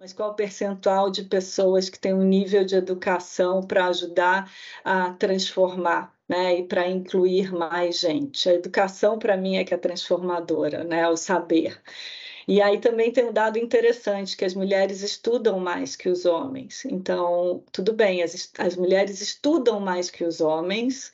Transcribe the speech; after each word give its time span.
mas 0.00 0.14
qual 0.14 0.30
o 0.30 0.34
percentual 0.34 1.10
de 1.10 1.24
pessoas 1.24 1.90
que 1.90 1.98
têm 1.98 2.14
um 2.14 2.22
nível 2.22 2.64
de 2.64 2.74
educação 2.74 3.62
para 3.62 3.86
ajudar 3.88 4.50
a 4.82 5.12
transformar, 5.12 6.16
né, 6.26 6.60
e 6.60 6.66
para 6.66 6.88
incluir 6.88 7.52
mais 7.52 8.00
gente. 8.00 8.48
A 8.48 8.54
educação 8.54 9.18
para 9.18 9.36
mim 9.36 9.56
é 9.56 9.64
que 9.64 9.74
é 9.74 9.76
transformadora, 9.76 10.84
né, 10.84 11.06
o 11.08 11.16
saber. 11.18 11.78
E 12.48 12.62
aí 12.62 12.80
também 12.80 13.12
tem 13.12 13.26
um 13.26 13.32
dado 13.32 13.58
interessante 13.58 14.36
que 14.36 14.44
as 14.44 14.54
mulheres 14.54 15.02
estudam 15.02 15.60
mais 15.60 15.96
que 15.96 16.08
os 16.08 16.24
homens. 16.24 16.84
Então, 16.86 17.62
tudo 17.70 17.92
bem, 17.92 18.22
as, 18.22 18.50
as 18.58 18.76
mulheres 18.76 19.20
estudam 19.20 19.80
mais 19.80 20.10
que 20.10 20.24
os 20.24 20.40
homens, 20.40 21.12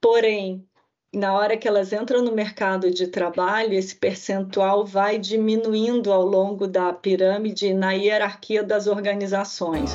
porém 0.00 0.66
na 1.14 1.34
hora 1.34 1.56
que 1.56 1.68
elas 1.68 1.92
entram 1.92 2.22
no 2.22 2.32
mercado 2.32 2.90
de 2.90 3.06
trabalho, 3.06 3.74
esse 3.74 3.94
percentual 3.94 4.84
vai 4.86 5.18
diminuindo 5.18 6.10
ao 6.10 6.24
longo 6.24 6.66
da 6.66 6.92
pirâmide 6.92 7.74
na 7.74 7.92
hierarquia 7.92 8.62
das 8.62 8.86
organizações. 8.86 9.94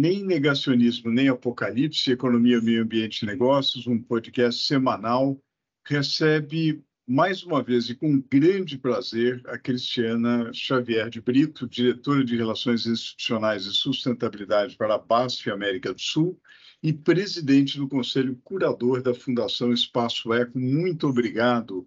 Nem 0.00 0.24
negacionismo 0.24 1.10
nem 1.10 1.28
apocalipse, 1.28 2.10
economia, 2.10 2.58
meio 2.62 2.84
ambiente 2.84 3.20
e 3.20 3.26
negócios, 3.26 3.86
um 3.86 4.00
podcast 4.00 4.64
semanal, 4.64 5.38
recebe 5.86 6.82
mais 7.06 7.42
uma 7.42 7.62
vez 7.62 7.90
e 7.90 7.94
com 7.94 8.18
grande 8.18 8.78
prazer, 8.78 9.42
a 9.44 9.58
Cristiana 9.58 10.50
Xavier 10.54 11.10
de 11.10 11.20
Brito, 11.20 11.68
diretora 11.68 12.24
de 12.24 12.34
Relações 12.34 12.86
Institucionais 12.86 13.66
e 13.66 13.74
Sustentabilidade 13.74 14.74
para 14.74 14.94
a 14.94 14.98
BASF 14.98 15.50
América 15.50 15.92
do 15.92 16.00
Sul 16.00 16.40
e 16.82 16.94
presidente 16.94 17.76
do 17.76 17.86
Conselho 17.86 18.40
Curador 18.42 19.02
da 19.02 19.12
Fundação 19.12 19.70
Espaço 19.70 20.32
Eco. 20.32 20.58
Muito 20.58 21.08
obrigado, 21.08 21.86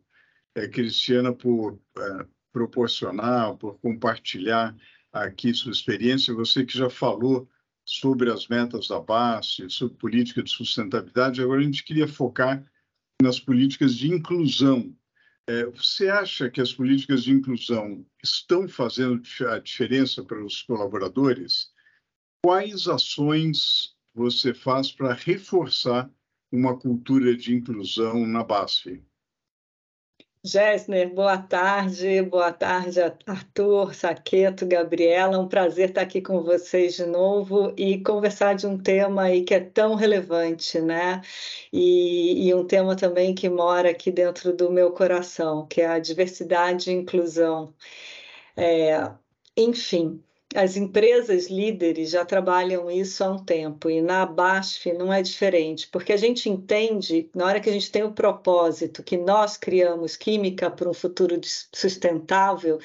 é, 0.54 0.68
Cristiana, 0.68 1.34
por 1.34 1.82
é, 1.98 2.28
proporcionar, 2.52 3.58
por 3.58 3.80
compartilhar 3.80 4.78
aqui 5.12 5.52
sua 5.52 5.72
experiência. 5.72 6.32
Você 6.36 6.64
que 6.64 6.78
já 6.78 6.92
falou 6.92 7.50
sobre 7.86 8.32
as 8.32 8.48
metas 8.48 8.88
da 8.88 9.00
BASF, 9.00 9.70
sobre 9.70 9.98
política 9.98 10.42
de 10.42 10.50
sustentabilidade, 10.50 11.42
agora 11.42 11.62
a 11.62 11.64
gente 11.64 11.84
queria 11.84 12.08
focar 12.08 12.64
nas 13.22 13.40
políticas 13.40 13.96
de 13.96 14.10
inclusão 14.10 14.96
é, 15.46 15.66
você 15.66 16.08
acha 16.08 16.50
que 16.50 16.62
as 16.62 16.72
políticas 16.72 17.24
de 17.24 17.32
inclusão 17.32 18.06
estão 18.24 18.68
fazendo 18.68 19.22
a 19.50 19.60
diferença 19.60 20.24
para 20.24 20.44
os 20.44 20.62
colaboradores? 20.62 21.72
Quais 22.44 22.88
ações 22.88 23.94
você 24.14 24.54
faz 24.54 24.92
para 24.92 25.14
reforçar 25.14 26.10
uma 26.52 26.78
cultura 26.78 27.36
de 27.36 27.54
inclusão 27.54 28.26
na 28.26 28.44
BASF? 28.44 29.04
Gessner, 30.46 31.10
boa 31.14 31.38
tarde, 31.38 32.22
boa 32.22 32.52
tarde, 32.52 33.00
Arthur, 33.26 33.94
Saqueto, 33.96 34.66
Gabriela. 34.66 35.40
Um 35.40 35.48
prazer 35.48 35.88
estar 35.90 36.02
aqui 36.02 36.22
com 36.22 36.44
vocês 36.44 36.96
de 36.96 37.06
novo 37.06 37.74
e 37.78 38.04
conversar 38.04 38.54
de 38.54 38.68
um 38.68 38.78
tema 38.78 39.24
aí 39.24 39.44
que 39.46 39.54
é 39.54 39.62
tão 39.62 39.96
relevante, 39.96 40.82
né? 40.82 41.22
E, 41.72 42.48
e 42.50 42.54
um 42.54 42.68
tema 42.68 42.94
também 42.94 43.34
que 43.34 43.48
mora 43.48 43.90
aqui 43.92 44.12
dentro 44.12 44.54
do 44.54 44.70
meu 44.70 44.92
coração, 44.92 45.66
que 45.66 45.80
é 45.82 45.88
a 45.88 46.00
diversidade 46.00 46.92
e 46.92 46.94
inclusão. 46.94 47.74
É, 48.58 49.12
enfim, 49.58 50.22
as 50.56 50.78
empresas 50.78 51.50
líderes 51.50 52.12
já 52.12 52.24
trabalham 52.24 52.90
isso 52.90 53.24
há 53.24 53.30
um 53.30 53.44
tempo 53.44 53.90
e 53.90 54.02
na 54.02 54.26
BASF 54.26 54.94
não 54.94 55.12
é 55.12 55.22
diferente, 55.22 55.88
porque 55.92 56.14
a 56.14 56.18
gente 56.18 56.50
entende, 56.50 57.30
na 57.34 57.46
hora 57.46 57.60
que 57.60 57.70
a 57.70 57.74
gente 57.74 57.92
tem 57.92 58.04
o 58.04 58.12
propósito 58.12 59.04
que 59.04 59.18
nós 59.18 59.58
criamos 59.58 60.16
química 60.16 60.70
para 60.70 60.90
um 60.90 60.94
futuro 60.94 61.40
sustentável, 61.74 62.80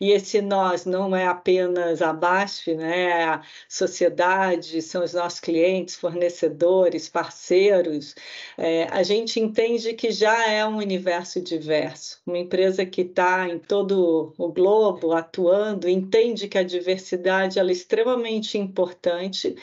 e 0.00 0.10
esse 0.10 0.40
nós 0.40 0.84
não 0.84 1.14
é 1.14 1.26
apenas 1.26 2.02
a 2.02 2.12
BASF, 2.12 2.74
né? 2.74 3.02
é 3.02 3.24
a 3.24 3.42
sociedade, 3.68 4.82
são 4.82 5.04
os 5.04 5.12
nossos 5.12 5.40
clientes, 5.40 5.94
fornecedores, 5.94 7.08
parceiros, 7.08 8.14
é, 8.58 8.84
a 8.90 9.02
gente 9.02 9.38
entende 9.38 9.94
que 9.94 10.10
já 10.10 10.50
é 10.50 10.66
um 10.66 10.76
universo 10.76 11.40
diverso. 11.40 12.20
Uma 12.26 12.38
empresa 12.38 12.84
que 12.84 13.02
está 13.02 13.48
em 13.48 13.58
todo 13.58 14.34
o 14.36 14.48
globo 14.52 15.12
atuando 15.12 15.88
entende 15.88 16.48
que 16.48 16.58
a 16.58 16.62
diversidade 16.62 17.11
diversidade 17.12 17.58
ela 17.58 17.70
é 17.70 17.72
extremamente 17.72 18.58
importante, 18.58 19.54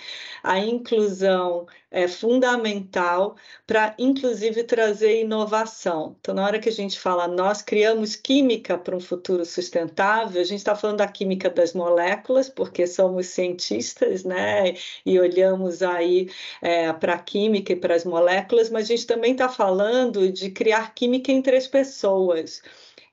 a 0.44 0.60
inclusão 0.60 1.68
é 1.92 2.08
fundamental 2.08 3.36
para, 3.66 3.96
inclusive, 3.98 4.64
trazer 4.64 5.22
inovação. 5.22 6.16
Então, 6.20 6.36
na 6.36 6.46
hora 6.46 6.60
que 6.60 6.70
a 6.70 6.72
gente 6.72 7.00
fala 7.00 7.28
nós 7.28 7.62
criamos 7.62 8.16
química 8.16 8.78
para 8.78 8.96
um 8.96 9.00
futuro 9.00 9.44
sustentável, 9.44 10.40
a 10.40 10.44
gente 10.44 10.60
está 10.60 10.76
falando 10.76 10.98
da 10.98 11.08
química 11.08 11.50
das 11.50 11.74
moléculas, 11.74 12.48
porque 12.48 12.86
somos 12.86 13.28
cientistas, 13.28 14.24
né? 14.24 14.76
E 15.06 15.20
olhamos 15.20 15.82
aí 15.82 16.30
é, 16.62 16.94
para 16.94 17.14
a 17.16 17.20
química 17.20 17.74
e 17.74 17.76
para 17.76 17.96
as 17.96 18.06
moléculas, 18.06 18.70
mas 18.70 18.86
a 18.86 18.88
gente 18.96 19.08
também 19.08 19.32
está 19.32 19.50
falando 19.50 20.32
de 20.32 20.52
criar 20.52 20.94
química 20.94 21.32
entre 21.32 21.56
as 21.56 21.68
pessoas. 21.68 22.62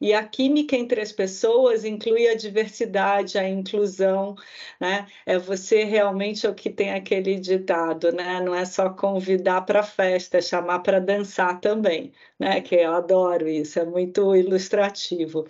E 0.00 0.12
a 0.12 0.26
química 0.26 0.76
entre 0.76 1.00
as 1.00 1.12
pessoas 1.12 1.84
inclui 1.84 2.28
a 2.28 2.34
diversidade, 2.34 3.38
a 3.38 3.48
inclusão, 3.48 4.34
né? 4.80 5.06
É 5.24 5.38
você 5.38 5.84
realmente 5.84 6.46
é 6.46 6.50
o 6.50 6.54
que 6.54 6.70
tem 6.70 6.92
aquele 6.92 7.36
ditado, 7.38 8.12
né? 8.12 8.40
Não 8.40 8.54
é 8.54 8.64
só 8.64 8.90
convidar 8.90 9.62
para 9.62 9.82
festa, 9.82 10.38
é 10.38 10.42
chamar 10.42 10.80
para 10.80 11.00
dançar 11.00 11.60
também, 11.60 12.12
né? 12.38 12.60
Que 12.60 12.76
eu 12.76 12.92
adoro 12.94 13.48
isso, 13.48 13.78
é 13.78 13.84
muito 13.84 14.34
ilustrativo. 14.36 15.46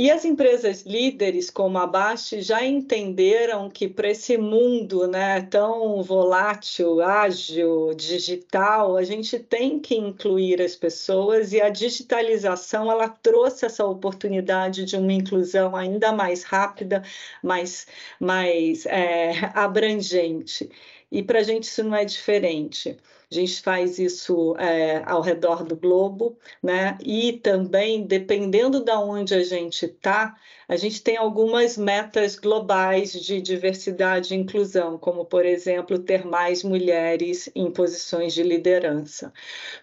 E 0.00 0.12
as 0.12 0.24
empresas 0.24 0.82
líderes 0.82 1.50
como 1.50 1.76
a 1.76 1.84
Bast 1.84 2.40
já 2.40 2.64
entenderam 2.64 3.68
que 3.68 3.88
para 3.88 4.08
esse 4.08 4.38
mundo 4.38 5.08
né, 5.08 5.40
tão 5.42 6.00
volátil, 6.04 7.02
ágil, 7.02 7.92
digital, 7.96 8.96
a 8.96 9.02
gente 9.02 9.40
tem 9.40 9.80
que 9.80 9.96
incluir 9.96 10.62
as 10.62 10.76
pessoas 10.76 11.52
e 11.52 11.60
a 11.60 11.68
digitalização 11.68 12.88
ela 12.88 13.08
trouxe 13.08 13.66
essa 13.66 13.84
oportunidade 13.84 14.84
de 14.84 14.94
uma 14.96 15.12
inclusão 15.12 15.74
ainda 15.74 16.12
mais 16.12 16.44
rápida, 16.44 17.02
mais, 17.42 17.88
mais 18.20 18.86
é, 18.86 19.32
abrangente. 19.52 20.70
E 21.10 21.24
para 21.24 21.40
a 21.40 21.42
gente 21.42 21.64
isso 21.64 21.82
não 21.82 21.96
é 21.96 22.04
diferente. 22.04 22.96
A 23.30 23.34
gente 23.34 23.60
faz 23.60 23.98
isso 23.98 24.56
é, 24.58 25.02
ao 25.04 25.20
redor 25.20 25.62
do 25.62 25.76
globo, 25.76 26.38
né? 26.62 26.96
E 27.04 27.34
também, 27.34 28.06
dependendo 28.06 28.82
de 28.82 28.92
onde 28.92 29.34
a 29.34 29.42
gente 29.42 29.84
está, 29.84 30.34
a 30.68 30.76
gente 30.76 31.02
tem 31.02 31.16
algumas 31.16 31.78
metas 31.78 32.36
globais 32.36 33.12
de 33.12 33.40
diversidade 33.40 34.34
e 34.34 34.36
inclusão, 34.36 34.98
como, 34.98 35.24
por 35.24 35.46
exemplo, 35.46 35.98
ter 35.98 36.26
mais 36.26 36.62
mulheres 36.62 37.50
em 37.54 37.70
posições 37.70 38.34
de 38.34 38.42
liderança. 38.42 39.32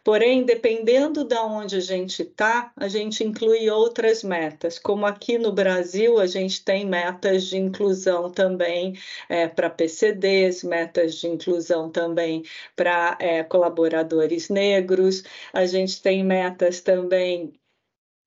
Porém, 0.03 0.43
dependendo 0.43 1.23
de 1.23 1.35
onde 1.37 1.77
a 1.77 1.79
gente 1.79 2.21
está, 2.21 2.71
a 2.77 2.87
gente 2.87 3.23
inclui 3.23 3.67
outras 3.67 4.21
metas, 4.23 4.77
como 4.77 5.07
aqui 5.07 5.39
no 5.39 5.51
Brasil, 5.51 6.19
a 6.19 6.27
gente 6.27 6.63
tem 6.63 6.85
metas 6.85 7.45
de 7.45 7.57
inclusão 7.57 8.29
também 8.29 8.93
é, 9.27 9.47
para 9.47 9.71
PCDs, 9.71 10.63
metas 10.63 11.15
de 11.15 11.27
inclusão 11.27 11.89
também 11.89 12.43
para 12.75 13.17
é, 13.19 13.34
colaboradores 13.43 14.49
negros, 14.49 15.23
a 15.53 15.65
gente 15.65 16.01
tem 16.01 16.23
metas 16.23 16.81
também 16.81 17.53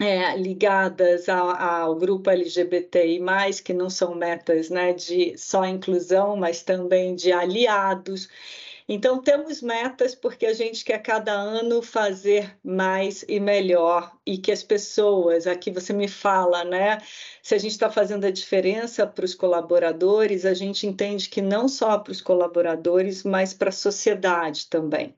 é, 0.00 0.36
ligadas 0.36 1.28
ao, 1.28 1.50
ao, 1.50 1.96
grupo 1.96 2.30
LGBTI+, 2.30 3.20
que 3.64 3.74
não 3.74 3.90
são 3.90 4.14
metas 4.14 4.70
né, 4.70 4.92
de 4.92 5.36
só 5.36 5.64
inclusão, 5.64 6.36
mas 6.36 6.62
também 6.62 7.14
de 7.16 7.32
aliados. 7.32 8.28
Então, 8.88 9.20
temos 9.22 9.60
metas 9.60 10.14
porque 10.14 10.46
a 10.46 10.54
gente 10.54 10.82
quer 10.84 10.98
cada 11.02 11.32
ano 11.32 11.82
fazer 11.82 12.58
mais 12.64 13.22
e 13.28 13.38
melhor 13.38 14.16
e 14.24 14.38
que 14.38 14.50
as 14.50 14.62
pessoas, 14.62 15.46
aqui 15.46 15.70
você 15.70 15.92
me 15.92 16.08
fala, 16.08 16.64
né? 16.64 16.98
Se 17.42 17.54
a 17.54 17.58
gente 17.58 17.72
está 17.72 17.90
fazendo 17.90 18.24
a 18.24 18.30
diferença 18.30 19.06
para 19.06 19.24
os 19.26 19.34
colaboradores, 19.34 20.46
a 20.46 20.54
gente 20.54 20.86
entende 20.86 21.28
que 21.28 21.42
não 21.42 21.68
só 21.68 21.98
para 21.98 22.12
os 22.12 22.22
colaboradores, 22.22 23.24
mas 23.24 23.52
para 23.52 23.68
a 23.68 23.72
sociedade 23.72 24.66
também 24.68 25.14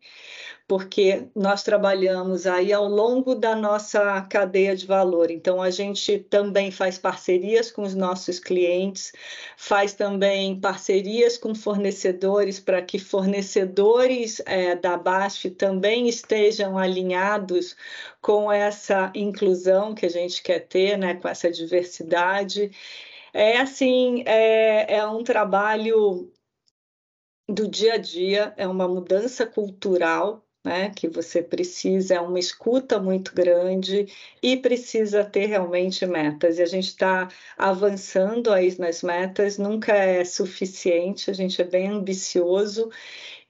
porque 0.71 1.27
nós 1.35 1.65
trabalhamos 1.65 2.47
aí 2.47 2.73
ao 2.73 2.87
longo 2.87 3.35
da 3.35 3.57
nossa 3.57 4.21
cadeia 4.31 4.77
de 4.77 4.87
valor. 4.87 5.29
Então, 5.29 5.61
a 5.61 5.69
gente 5.69 6.21
também 6.21 6.71
faz 6.71 6.97
parcerias 6.97 7.73
com 7.73 7.83
os 7.83 7.93
nossos 7.93 8.39
clientes, 8.39 9.13
faz 9.57 9.95
também 9.95 10.61
parcerias 10.61 11.37
com 11.37 11.57
fornecedores 11.57 12.61
para 12.61 12.81
que 12.81 13.01
fornecedores 13.01 14.41
é, 14.47 14.77
da 14.77 14.97
BASF 14.97 15.51
também 15.51 16.09
estejam 16.09 16.79
alinhados 16.79 17.75
com 18.23 18.53
essa 18.53 19.11
inclusão 19.13 19.93
que 19.93 20.07
a 20.07 20.11
gente 20.11 20.41
quer 20.41 20.61
ter, 20.61 20.97
né, 20.97 21.15
com 21.17 21.27
essa 21.27 21.51
diversidade. 21.51 22.71
É 23.35 23.59
assim, 23.59 24.23
é, 24.25 24.99
é 24.99 25.05
um 25.05 25.25
trabalho 25.25 26.31
do 27.49 27.67
dia 27.69 27.95
a 27.95 27.99
dia, 27.99 28.55
é 28.57 28.69
uma 28.69 28.87
mudança 28.87 29.45
cultural 29.45 30.47
né, 30.65 30.91
que 30.91 31.09
você 31.09 31.43
precisa, 31.43 32.15
é 32.15 32.21
uma 32.21 32.39
escuta 32.39 32.99
muito 33.01 33.35
grande 33.35 34.07
e 34.43 34.57
precisa 34.57 35.25
ter 35.25 35.47
realmente 35.47 36.07
metas. 36.07 36.59
E 36.59 36.62
a 36.62 36.67
gente 36.67 36.89
está 36.89 37.29
avançando 37.57 38.53
aí 38.53 38.77
nas 38.79 39.03
metas, 39.03 39.59
nunca 39.59 39.95
é 39.95 40.25
suficiente, 40.25 41.31
a 41.31 41.35
gente 41.35 41.61
é 41.61 41.65
bem 41.65 41.89
ambicioso 41.89 42.91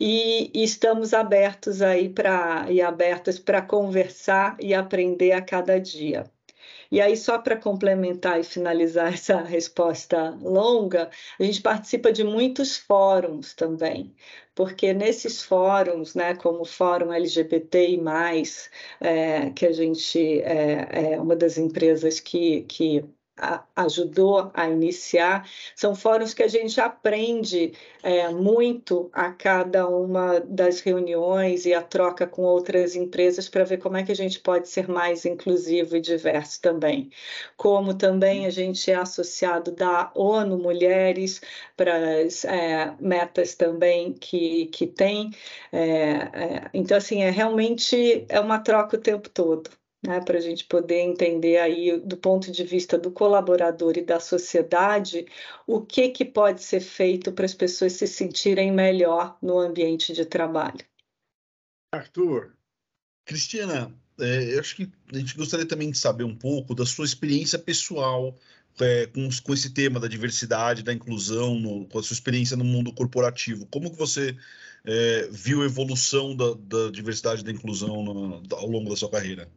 e, 0.00 0.50
e 0.54 0.64
estamos 0.64 1.14
abertos 1.14 1.82
aí 1.82 2.08
para 2.08 2.70
e 2.70 2.80
abertas 2.82 3.38
para 3.38 3.62
conversar 3.62 4.56
e 4.60 4.74
aprender 4.74 5.32
a 5.32 5.42
cada 5.42 5.78
dia. 5.80 6.30
E 6.90 7.00
aí, 7.00 7.16
só 7.16 7.38
para 7.38 7.56
complementar 7.56 8.40
e 8.40 8.44
finalizar 8.44 9.12
essa 9.14 9.40
resposta 9.42 10.30
longa, 10.40 11.10
a 11.38 11.42
gente 11.42 11.62
participa 11.62 12.12
de 12.12 12.24
muitos 12.24 12.76
fóruns 12.76 13.54
também, 13.54 14.14
porque 14.54 14.92
nesses 14.92 15.42
fóruns, 15.42 16.14
né, 16.14 16.34
como 16.36 16.62
o 16.62 16.64
Fórum 16.64 17.12
LGBTI, 17.12 18.00
é, 19.00 19.50
que 19.50 19.66
a 19.66 19.72
gente 19.72 20.40
é, 20.42 21.14
é 21.14 21.20
uma 21.20 21.36
das 21.36 21.58
empresas 21.58 22.18
que, 22.20 22.62
que 22.64 23.04
ajudou 23.76 24.50
a 24.54 24.68
iniciar, 24.68 25.48
são 25.74 25.94
fóruns 25.94 26.34
que 26.34 26.42
a 26.42 26.48
gente 26.48 26.80
aprende 26.80 27.72
é, 28.02 28.28
muito 28.28 29.10
a 29.12 29.30
cada 29.32 29.88
uma 29.88 30.40
das 30.40 30.80
reuniões 30.80 31.66
e 31.66 31.74
a 31.74 31.82
troca 31.82 32.26
com 32.26 32.42
outras 32.42 32.94
empresas 32.96 33.48
para 33.48 33.64
ver 33.64 33.78
como 33.78 33.96
é 33.96 34.02
que 34.02 34.12
a 34.12 34.16
gente 34.16 34.40
pode 34.40 34.68
ser 34.68 34.88
mais 34.88 35.24
inclusivo 35.24 35.96
e 35.96 36.00
diverso 36.00 36.60
também. 36.60 37.10
Como 37.56 37.94
também 37.94 38.46
a 38.46 38.50
gente 38.50 38.90
é 38.90 38.94
associado 38.94 39.72
da 39.72 40.10
ONU 40.14 40.58
Mulheres 40.58 41.40
para 41.76 42.20
as 42.20 42.44
é, 42.44 42.94
metas 43.00 43.54
também 43.54 44.12
que, 44.12 44.66
que 44.66 44.86
tem. 44.86 45.30
É, 45.72 45.80
é 45.80 46.70
então, 46.74 46.96
assim, 46.96 47.22
é 47.22 47.30
realmente 47.30 48.24
é 48.28 48.40
uma 48.40 48.58
troca 48.58 48.96
o 48.96 49.00
tempo 49.00 49.28
todo 49.28 49.79
né, 50.02 50.20
para 50.20 50.38
a 50.38 50.40
gente 50.40 50.64
poder 50.64 51.00
entender 51.00 51.58
aí 51.58 51.98
do 52.00 52.16
ponto 52.16 52.50
de 52.50 52.64
vista 52.64 52.98
do 52.98 53.10
colaborador 53.10 53.96
e 53.96 54.04
da 54.04 54.18
sociedade 54.18 55.26
o 55.66 55.80
que, 55.80 56.08
que 56.08 56.24
pode 56.24 56.62
ser 56.62 56.80
feito 56.80 57.32
para 57.32 57.44
as 57.44 57.54
pessoas 57.54 57.92
se 57.92 58.06
sentirem 58.06 58.72
melhor 58.72 59.36
no 59.42 59.58
ambiente 59.58 60.12
de 60.12 60.24
trabalho. 60.24 60.84
Arthur, 61.92 62.54
Cristina, 63.26 63.94
é, 64.18 64.54
eu 64.54 64.60
acho 64.60 64.76
que 64.76 64.90
a 65.12 65.18
gente 65.18 65.36
gostaria 65.36 65.66
também 65.66 65.90
de 65.90 65.98
saber 65.98 66.24
um 66.24 66.36
pouco 66.36 66.74
da 66.74 66.86
sua 66.86 67.04
experiência 67.04 67.58
pessoal 67.58 68.36
é, 68.80 69.06
com, 69.06 69.28
com, 69.42 69.52
esse 69.52 69.70
tema 69.70 70.00
da 70.00 70.08
diversidade, 70.08 70.82
da 70.82 70.92
inclusão, 70.92 71.58
no, 71.58 71.86
com 71.86 71.98
a 71.98 72.02
sua 72.02 72.14
experiência 72.14 72.56
no 72.56 72.64
mundo 72.64 72.92
corporativo. 72.92 73.66
Como 73.66 73.90
que 73.90 73.98
você 73.98 74.36
é, 74.84 75.28
viu 75.30 75.62
a 75.62 75.66
evolução 75.66 76.34
da, 76.34 76.54
da 76.54 76.90
diversidade 76.90 77.42
e 77.42 77.44
da 77.44 77.52
inclusão 77.52 78.02
no, 78.02 78.42
ao 78.54 78.66
longo 78.66 78.88
da 78.88 78.96
sua 78.96 79.10
carreira? 79.10 79.50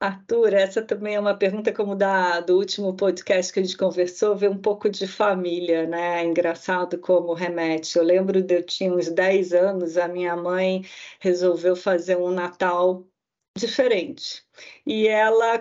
Arthur, 0.00 0.52
essa 0.54 0.82
também 0.82 1.14
é 1.16 1.20
uma 1.20 1.36
pergunta 1.36 1.72
como 1.72 1.94
da 1.96 2.38
do 2.40 2.56
último 2.58 2.94
podcast 2.94 3.52
que 3.52 3.58
a 3.60 3.62
gente 3.62 3.76
conversou, 3.76 4.36
ver 4.36 4.48
um 4.50 4.58
pouco 4.60 4.88
de 4.90 5.06
família, 5.06 5.86
né? 5.86 6.22
Engraçado 6.24 6.98
como 6.98 7.32
remete. 7.34 7.96
Eu 7.98 8.04
lembro 8.04 8.40
de 8.42 8.54
eu 8.56 8.62
tinha 8.64 8.92
uns 8.92 9.08
10 9.10 9.52
anos, 9.52 9.96
a 9.96 10.06
minha 10.08 10.36
mãe 10.36 10.82
resolveu 11.20 11.74
fazer 11.74 12.16
um 12.16 12.30
Natal 12.30 13.04
diferente. 13.56 14.42
E 14.86 15.06
ela, 15.06 15.58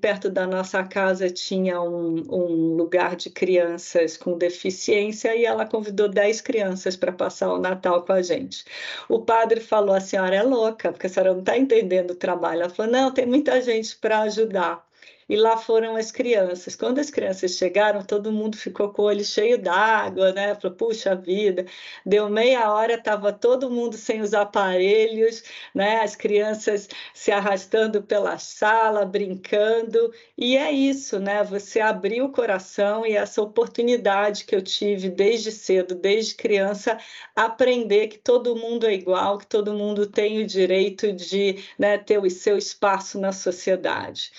perto 0.00 0.30
da 0.30 0.46
nossa 0.46 0.82
casa, 0.84 1.28
tinha 1.30 1.80
um, 1.82 2.16
um, 2.32 2.76
lugar 2.76 3.14
de 3.14 3.28
crianças 3.30 4.16
com 4.16 4.38
deficiência 4.38 5.34
e 5.36 5.44
ela 5.44 5.66
convidou 5.66 6.08
10 6.08 6.40
crianças 6.40 6.96
para 6.96 7.12
passar 7.12 7.52
o 7.52 7.58
Natal 7.58 8.04
com 8.04 8.12
a 8.12 8.22
gente. 8.22 8.64
O 9.08 9.20
padre 9.22 9.60
falou: 9.60 9.94
a 9.94 10.00
senhora 10.00 10.36
é 10.36 10.42
louca, 10.42 10.92
porque 10.92 11.06
a 11.06 11.10
senhora 11.10 11.32
não 11.32 11.40
está 11.40 11.58
entendendo 11.58 12.12
o 12.12 12.16
trabalho. 12.16 12.62
Ela 12.62 12.70
falou: 12.70 12.92
não, 12.92 13.12
tem 13.12 13.26
muita 13.26 13.60
gente 13.60 13.96
para 13.96 14.20
ajudar 14.22 14.85
e 15.28 15.36
lá 15.36 15.56
foram 15.56 15.96
as 15.96 16.10
crianças. 16.12 16.76
Quando 16.76 16.98
as 16.98 17.10
crianças 17.10 17.52
chegaram, 17.52 18.02
todo 18.02 18.32
mundo 18.32 18.56
ficou 18.56 18.90
com 18.90 19.02
o 19.02 19.04
olho 19.06 19.24
cheio 19.24 19.58
d'água, 19.58 20.32
né? 20.32 20.54
Falou, 20.54 20.76
puxa 20.76 21.14
vida, 21.14 21.66
deu 22.04 22.28
meia 22.28 22.72
hora, 22.72 22.94
estava 22.94 23.32
todo 23.32 23.70
mundo 23.70 23.96
sem 23.96 24.20
os 24.20 24.34
aparelhos, 24.34 25.42
né? 25.74 26.00
As 26.02 26.14
crianças 26.14 26.88
se 27.14 27.32
arrastando 27.32 28.02
pela 28.02 28.38
sala, 28.38 29.04
brincando, 29.04 30.12
e 30.36 30.56
é 30.56 30.70
isso, 30.70 31.18
né? 31.18 31.42
Você 31.44 31.80
abriu 31.80 32.26
o 32.26 32.32
coração 32.32 33.04
e 33.06 33.16
essa 33.16 33.42
oportunidade 33.42 34.44
que 34.44 34.54
eu 34.54 34.62
tive 34.62 35.08
desde 35.08 35.50
cedo, 35.50 35.94
desde 35.94 36.34
criança, 36.34 36.98
aprender 37.34 38.08
que 38.08 38.18
todo 38.18 38.56
mundo 38.56 38.86
é 38.86 38.94
igual, 38.94 39.38
que 39.38 39.46
todo 39.46 39.74
mundo 39.74 40.06
tem 40.06 40.42
o 40.42 40.46
direito 40.46 41.12
de 41.12 41.64
né, 41.78 41.98
ter 41.98 42.18
o 42.18 42.30
seu 42.30 42.56
espaço 42.56 43.18
na 43.20 43.32
sociedade. 43.32 44.30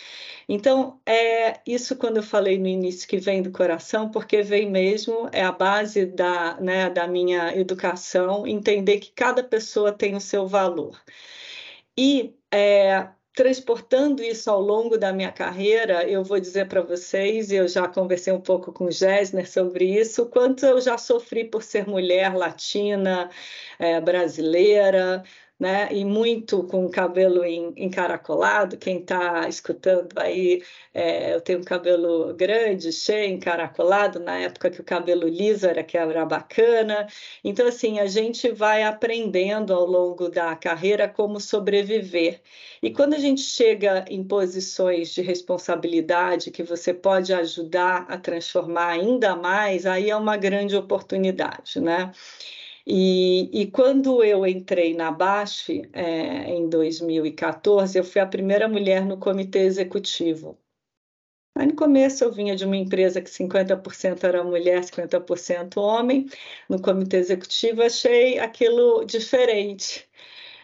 Então, 0.49 0.99
é 1.05 1.59
isso 1.65 1.97
quando 1.97 2.17
eu 2.17 2.23
falei 2.23 2.57
no 2.57 2.67
início 2.67 3.07
que 3.07 3.17
vem 3.17 3.41
do 3.41 3.51
coração, 3.51 4.09
porque 4.09 4.41
vem 4.41 4.69
mesmo, 4.69 5.29
é 5.33 5.43
a 5.43 5.51
base 5.51 6.05
da, 6.05 6.59
né, 6.61 6.89
da 6.89 7.05
minha 7.07 7.55
educação, 7.57 8.47
entender 8.47 8.99
que 8.99 9.11
cada 9.11 9.43
pessoa 9.43 9.91
tem 9.91 10.15
o 10.15 10.21
seu 10.21 10.47
valor. 10.47 11.01
E 11.97 12.33
é, 12.51 13.09
transportando 13.37 14.23
isso 14.23 14.49
ao 14.49 14.59
longo 14.59 14.97
da 14.97 15.13
minha 15.13 15.31
carreira, 15.31 16.09
eu 16.09 16.23
vou 16.23 16.39
dizer 16.39 16.67
para 16.67 16.81
vocês, 16.81 17.51
eu 17.51 17.67
já 17.67 17.87
conversei 17.87 18.33
um 18.33 18.41
pouco 18.41 18.73
com 18.73 18.85
o 18.85 18.91
Gessner 18.91 19.49
sobre 19.49 19.85
isso, 19.99 20.25
quanto 20.27 20.65
eu 20.65 20.81
já 20.81 20.97
sofri 20.97 21.45
por 21.45 21.61
ser 21.61 21.87
mulher 21.87 22.33
latina, 22.35 23.29
é, 23.77 24.01
brasileira, 24.01 25.23
né? 25.59 25.89
E 25.91 26.05
muito 26.05 26.63
com 26.63 26.87
cabelo 26.89 27.43
encaracolado. 27.45 28.77
Quem 28.77 28.99
está 28.99 29.47
escutando 29.47 30.09
aí, 30.17 30.63
é, 30.93 31.33
eu 31.33 31.41
tenho 31.41 31.59
um 31.59 31.63
cabelo 31.63 32.33
grande, 32.35 32.91
cheio, 32.91 33.33
encaracolado, 33.33 34.19
na 34.19 34.37
época 34.37 34.69
que 34.69 34.81
o 34.81 34.83
cabelo 34.83 35.27
liso 35.27 35.67
era 35.67 35.83
que 35.83 35.97
era 35.97 36.25
bacana. 36.25 37.07
Então, 37.43 37.67
assim, 37.67 37.99
a 37.99 38.05
gente 38.05 38.49
vai 38.49 38.83
aprendendo 38.83 39.73
ao 39.73 39.85
longo 39.85 40.29
da 40.29 40.55
carreira 40.55 41.07
como 41.07 41.39
sobreviver. 41.39 42.41
E 42.81 42.91
quando 42.91 43.15
a 43.15 43.19
gente 43.19 43.41
chega 43.41 44.05
em 44.09 44.23
posições 44.23 45.11
de 45.13 45.21
responsabilidade 45.21 46.51
que 46.51 46.63
você 46.63 46.93
pode 46.93 47.33
ajudar 47.33 48.05
a 48.07 48.17
transformar 48.17 48.89
ainda 48.89 49.35
mais, 49.35 49.85
aí 49.85 50.09
é 50.09 50.15
uma 50.15 50.37
grande 50.37 50.75
oportunidade, 50.75 51.79
né? 51.79 52.11
E, 52.89 53.49
e, 53.63 53.69
quando 53.69 54.23
eu 54.23 54.47
entrei 54.47 54.93
na 54.93 55.11
BASF, 55.11 55.81
é, 55.91 56.49
em 56.49 56.69
2014, 56.69 57.97
eu 57.97 58.03
fui 58.03 58.21
a 58.21 58.25
primeira 58.25 58.65
mulher 58.69 59.05
no 59.05 59.17
comitê 59.17 59.59
executivo. 59.59 60.57
Aí, 61.55 61.65
no 61.67 61.75
começo, 61.75 62.23
eu 62.23 62.31
vinha 62.31 62.55
de 62.55 62.63
uma 62.65 62.77
empresa 62.77 63.21
que 63.21 63.29
50% 63.29 64.23
era 64.23 64.43
mulher, 64.43 64.83
50% 64.83 65.77
homem. 65.77 66.27
No 66.69 66.81
comitê 66.81 67.17
executivo, 67.17 67.81
achei 67.83 68.39
aquilo 68.39 69.03
diferente. 69.05 70.07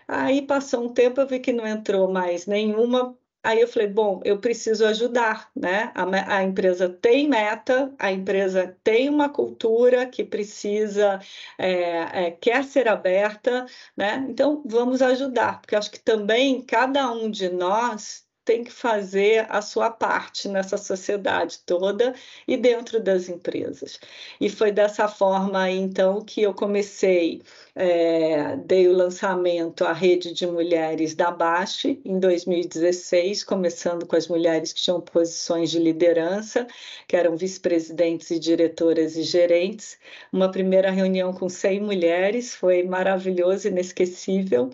Aí, 0.07 0.41
passou 0.43 0.85
um 0.85 0.93
tempo, 0.93 1.21
eu 1.21 1.27
vi 1.27 1.39
que 1.39 1.51
não 1.53 1.67
entrou 1.67 2.11
mais 2.11 2.47
nenhuma 2.47 3.17
Aí 3.43 3.59
eu 3.59 3.67
falei, 3.67 3.87
bom, 3.89 4.21
eu 4.23 4.39
preciso 4.39 4.85
ajudar, 4.85 5.51
né? 5.55 5.91
A, 5.93 6.37
a, 6.37 6.43
empresa 6.43 6.87
tem 6.89 7.27
meta, 7.27 7.93
a 7.99 8.11
empresa 8.11 8.77
tem 8.83 9.09
uma 9.09 9.27
cultura 9.29 10.05
que 10.07 10.23
precisa, 10.23 11.19
é, 11.57 12.27
é, 12.27 12.31
quer 12.31 12.63
ser 12.63 12.87
aberta, 12.87 13.65
né? 13.97 14.25
Então 14.29 14.63
vamos 14.65 15.01
ajudar, 15.01 15.59
porque 15.61 15.75
acho 15.75 15.91
que 15.91 15.99
também 15.99 16.61
cada 16.61 17.11
um 17.11 17.29
de 17.29 17.49
nós 17.49 18.22
tem 18.45 18.63
que 18.63 18.71
fazer 18.71 19.45
a 19.49 19.61
sua 19.61 19.89
parte 19.89 20.49
nessa 20.49 20.77
sociedade 20.77 21.59
toda 21.65 22.13
e 22.47 22.57
dentro 22.57 22.99
das 23.01 23.29
empresas. 23.29 23.99
E 24.39 24.49
foi 24.49 24.71
dessa 24.71 25.07
forma, 25.07 25.69
então, 25.69 26.21
que 26.21 26.41
eu 26.41 26.53
comecei, 26.53 27.41
é, 27.75 28.57
dei 28.57 28.87
o 28.87 28.93
lançamento 28.93 29.85
à 29.85 29.93
rede 29.93 30.33
de 30.33 30.45
mulheres 30.45 31.15
da 31.15 31.31
Baixe 31.31 31.99
em 32.03 32.19
2016, 32.19 33.43
começando 33.43 34.05
com 34.05 34.15
as 34.15 34.27
mulheres 34.27 34.73
que 34.73 34.81
tinham 34.81 34.99
posições 35.01 35.71
de 35.71 35.79
liderança, 35.79 36.67
que 37.07 37.15
eram 37.15 37.37
vice-presidentes 37.37 38.29
e 38.31 38.39
diretoras 38.39 39.15
e 39.15 39.23
gerentes. 39.23 39.97
Uma 40.31 40.51
primeira 40.51 40.91
reunião 40.91 41.33
com 41.33 41.47
100 41.47 41.79
mulheres, 41.79 42.53
foi 42.55 42.83
maravilhoso, 42.83 43.67
inesquecível. 43.67 44.69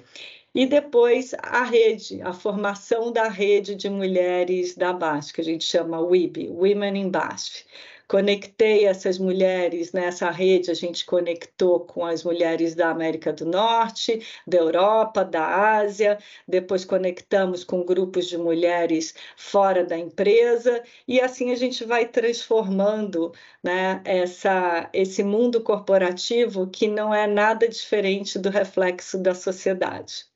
E 0.54 0.66
depois 0.66 1.36
a 1.38 1.64
rede, 1.64 2.22
a 2.24 2.34
formação 2.34 3.12
da 3.12 3.28
rede 3.28 3.76
de 3.76 3.88
mulheres 3.88 4.76
da 4.76 4.92
BASF, 4.92 5.34
que 5.34 5.42
a 5.42 5.44
gente 5.44 5.64
chama 5.64 6.00
WIB, 6.02 6.50
Women 6.50 6.98
in 6.98 7.10
BASF. 7.12 7.66
Conectei 8.08 8.86
essas 8.86 9.20
mulheres 9.20 9.92
nessa 9.92 10.32
rede, 10.32 10.72
a 10.72 10.74
gente 10.74 11.06
conectou 11.06 11.82
com 11.82 12.04
as 12.04 12.24
mulheres 12.24 12.74
da 12.74 12.90
América 12.90 13.32
do 13.32 13.46
Norte, 13.46 14.26
da 14.48 14.58
Europa, 14.58 15.24
da 15.24 15.78
Ásia, 15.78 16.18
depois 16.48 16.84
conectamos 16.84 17.64
com 17.64 17.86
grupos 17.86 18.26
de 18.28 18.36
mulheres 18.36 19.14
fora 19.38 19.86
da 19.86 19.96
empresa, 19.96 20.84
e 21.08 21.22
assim 21.22 21.52
a 21.52 21.56
gente 21.56 21.86
vai 21.86 22.08
transformando 22.08 23.32
né, 23.64 24.02
essa, 24.04 24.90
esse 24.92 25.22
mundo 25.24 25.62
corporativo 25.62 26.68
que 26.68 26.88
não 26.88 27.14
é 27.14 27.28
nada 27.28 27.68
diferente 27.68 28.40
do 28.40 28.50
reflexo 28.50 29.20
da 29.20 29.36
sociedade. 29.36 30.29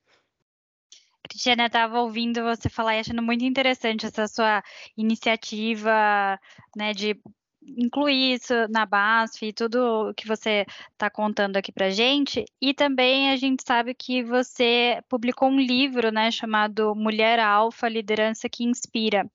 Cristiana, 1.33 1.65
estava 1.65 1.99
ouvindo 1.99 2.43
você 2.43 2.69
falar 2.69 2.95
e 2.95 2.99
achando 2.99 3.23
muito 3.23 3.43
interessante 3.43 4.05
essa 4.05 4.27
sua 4.27 4.63
iniciativa, 4.95 6.39
né, 6.77 6.93
de 6.93 7.19
incluir 7.63 8.35
isso 8.35 8.53
na 8.69 8.85
BASF 8.85 9.47
e 9.47 9.53
tudo 9.53 10.13
que 10.15 10.27
você 10.27 10.63
está 10.91 11.09
contando 11.09 11.57
aqui 11.57 11.71
para 11.71 11.89
gente. 11.89 12.45
E 12.61 12.71
também 12.71 13.31
a 13.31 13.35
gente 13.35 13.63
sabe 13.65 13.95
que 13.95 14.21
você 14.21 15.01
publicou 15.09 15.49
um 15.49 15.59
livro, 15.59 16.11
né, 16.11 16.29
chamado 16.29 16.93
Mulher 16.93 17.39
Alfa, 17.39 17.89
Liderança 17.89 18.47
que 18.47 18.63
Inspira. 18.63 19.27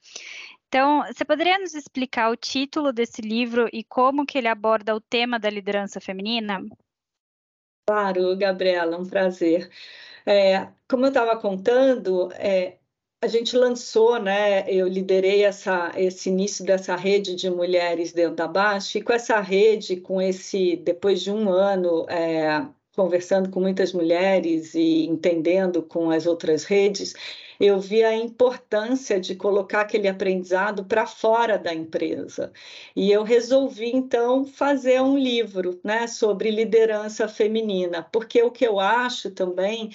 Então, 0.68 1.02
você 1.04 1.24
poderia 1.24 1.58
nos 1.58 1.74
explicar 1.74 2.30
o 2.30 2.36
título 2.36 2.92
desse 2.92 3.20
livro 3.20 3.68
e 3.72 3.82
como 3.82 4.24
que 4.24 4.38
ele 4.38 4.46
aborda 4.46 4.94
o 4.94 5.00
tema 5.00 5.36
da 5.36 5.50
liderança 5.50 6.00
feminina? 6.00 6.60
Claro, 7.88 8.36
Gabriela, 8.36 8.96
um 8.98 9.08
prazer. 9.08 9.68
É, 10.28 10.68
como 10.86 11.06
eu 11.06 11.08
estava 11.08 11.38
contando, 11.40 12.30
é, 12.34 12.76
a 13.22 13.26
gente 13.26 13.56
lançou, 13.56 14.20
né? 14.20 14.70
Eu 14.70 14.86
liderei 14.86 15.42
essa, 15.42 15.90
esse 15.96 16.28
início 16.28 16.66
dessa 16.66 16.94
rede 16.96 17.34
de 17.34 17.48
mulheres 17.48 18.12
dentro 18.12 18.36
da 18.36 18.46
Baixa, 18.46 18.98
e 18.98 19.02
com 19.02 19.10
essa 19.14 19.40
rede, 19.40 19.96
com 19.96 20.20
esse, 20.20 20.76
depois 20.76 21.22
de 21.22 21.30
um 21.30 21.48
ano 21.48 22.04
é, 22.10 22.62
conversando 22.94 23.48
com 23.48 23.58
muitas 23.58 23.94
mulheres 23.94 24.74
e 24.74 25.06
entendendo 25.06 25.82
com 25.82 26.10
as 26.10 26.26
outras 26.26 26.64
redes, 26.64 27.14
eu 27.60 27.80
vi 27.80 28.04
a 28.04 28.14
importância 28.14 29.18
de 29.18 29.34
colocar 29.34 29.80
aquele 29.80 30.06
aprendizado 30.06 30.84
para 30.84 31.06
fora 31.06 31.58
da 31.58 31.74
empresa. 31.74 32.52
E 32.94 33.10
eu 33.10 33.24
resolvi, 33.24 33.90
então, 33.90 34.44
fazer 34.44 35.00
um 35.02 35.18
livro 35.18 35.80
né, 35.82 36.06
sobre 36.06 36.50
liderança 36.50 37.26
feminina, 37.26 38.06
porque 38.12 38.42
o 38.42 38.50
que 38.50 38.66
eu 38.66 38.78
acho 38.78 39.30
também 39.30 39.90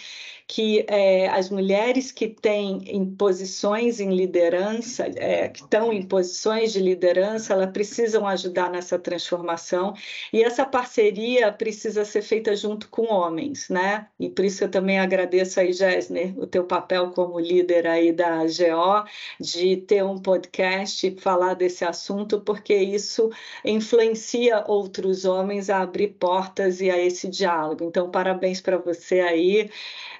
que 0.45 0.85
é, 0.89 1.29
as 1.29 1.49
mulheres 1.49 2.11
que 2.11 2.27
têm 2.27 2.83
em 2.85 3.05
posições 3.15 3.99
em 3.99 4.13
liderança, 4.13 5.05
é, 5.15 5.47
que 5.47 5.61
estão 5.61 5.91
em 5.93 6.03
posições 6.05 6.73
de 6.73 6.79
liderança, 6.79 7.53
elas 7.53 7.71
precisam 7.71 8.27
ajudar 8.27 8.69
nessa 8.69 8.99
transformação 8.99 9.93
e 10.33 10.43
essa 10.43 10.65
parceria 10.65 11.51
precisa 11.51 12.03
ser 12.03 12.21
feita 12.21 12.55
junto 12.55 12.89
com 12.89 13.11
homens, 13.11 13.69
né? 13.69 14.07
E 14.19 14.29
por 14.29 14.43
isso 14.43 14.63
eu 14.63 14.69
também 14.69 14.99
agradeço 14.99 15.59
aí, 15.59 15.71
Gessner, 15.71 16.37
o 16.37 16.45
teu 16.45 16.65
papel 16.65 17.11
como 17.11 17.39
líder 17.39 17.52
líder 17.53 17.87
aí 17.87 18.11
da 18.11 18.39
GO, 18.43 19.07
de 19.39 19.77
ter 19.77 20.03
um 20.03 20.17
podcast 20.17 21.07
e 21.07 21.19
falar 21.19 21.53
desse 21.53 21.85
assunto, 21.85 22.41
porque 22.41 22.75
isso 22.75 23.29
influencia 23.63 24.63
outros 24.67 25.25
homens 25.25 25.69
a 25.69 25.81
abrir 25.81 26.09
portas 26.19 26.81
e 26.81 26.89
a 26.89 26.97
esse 26.97 27.27
diálogo. 27.27 27.85
Então, 27.85 28.09
parabéns 28.09 28.61
para 28.61 28.77
você 28.77 29.19
aí, 29.19 29.69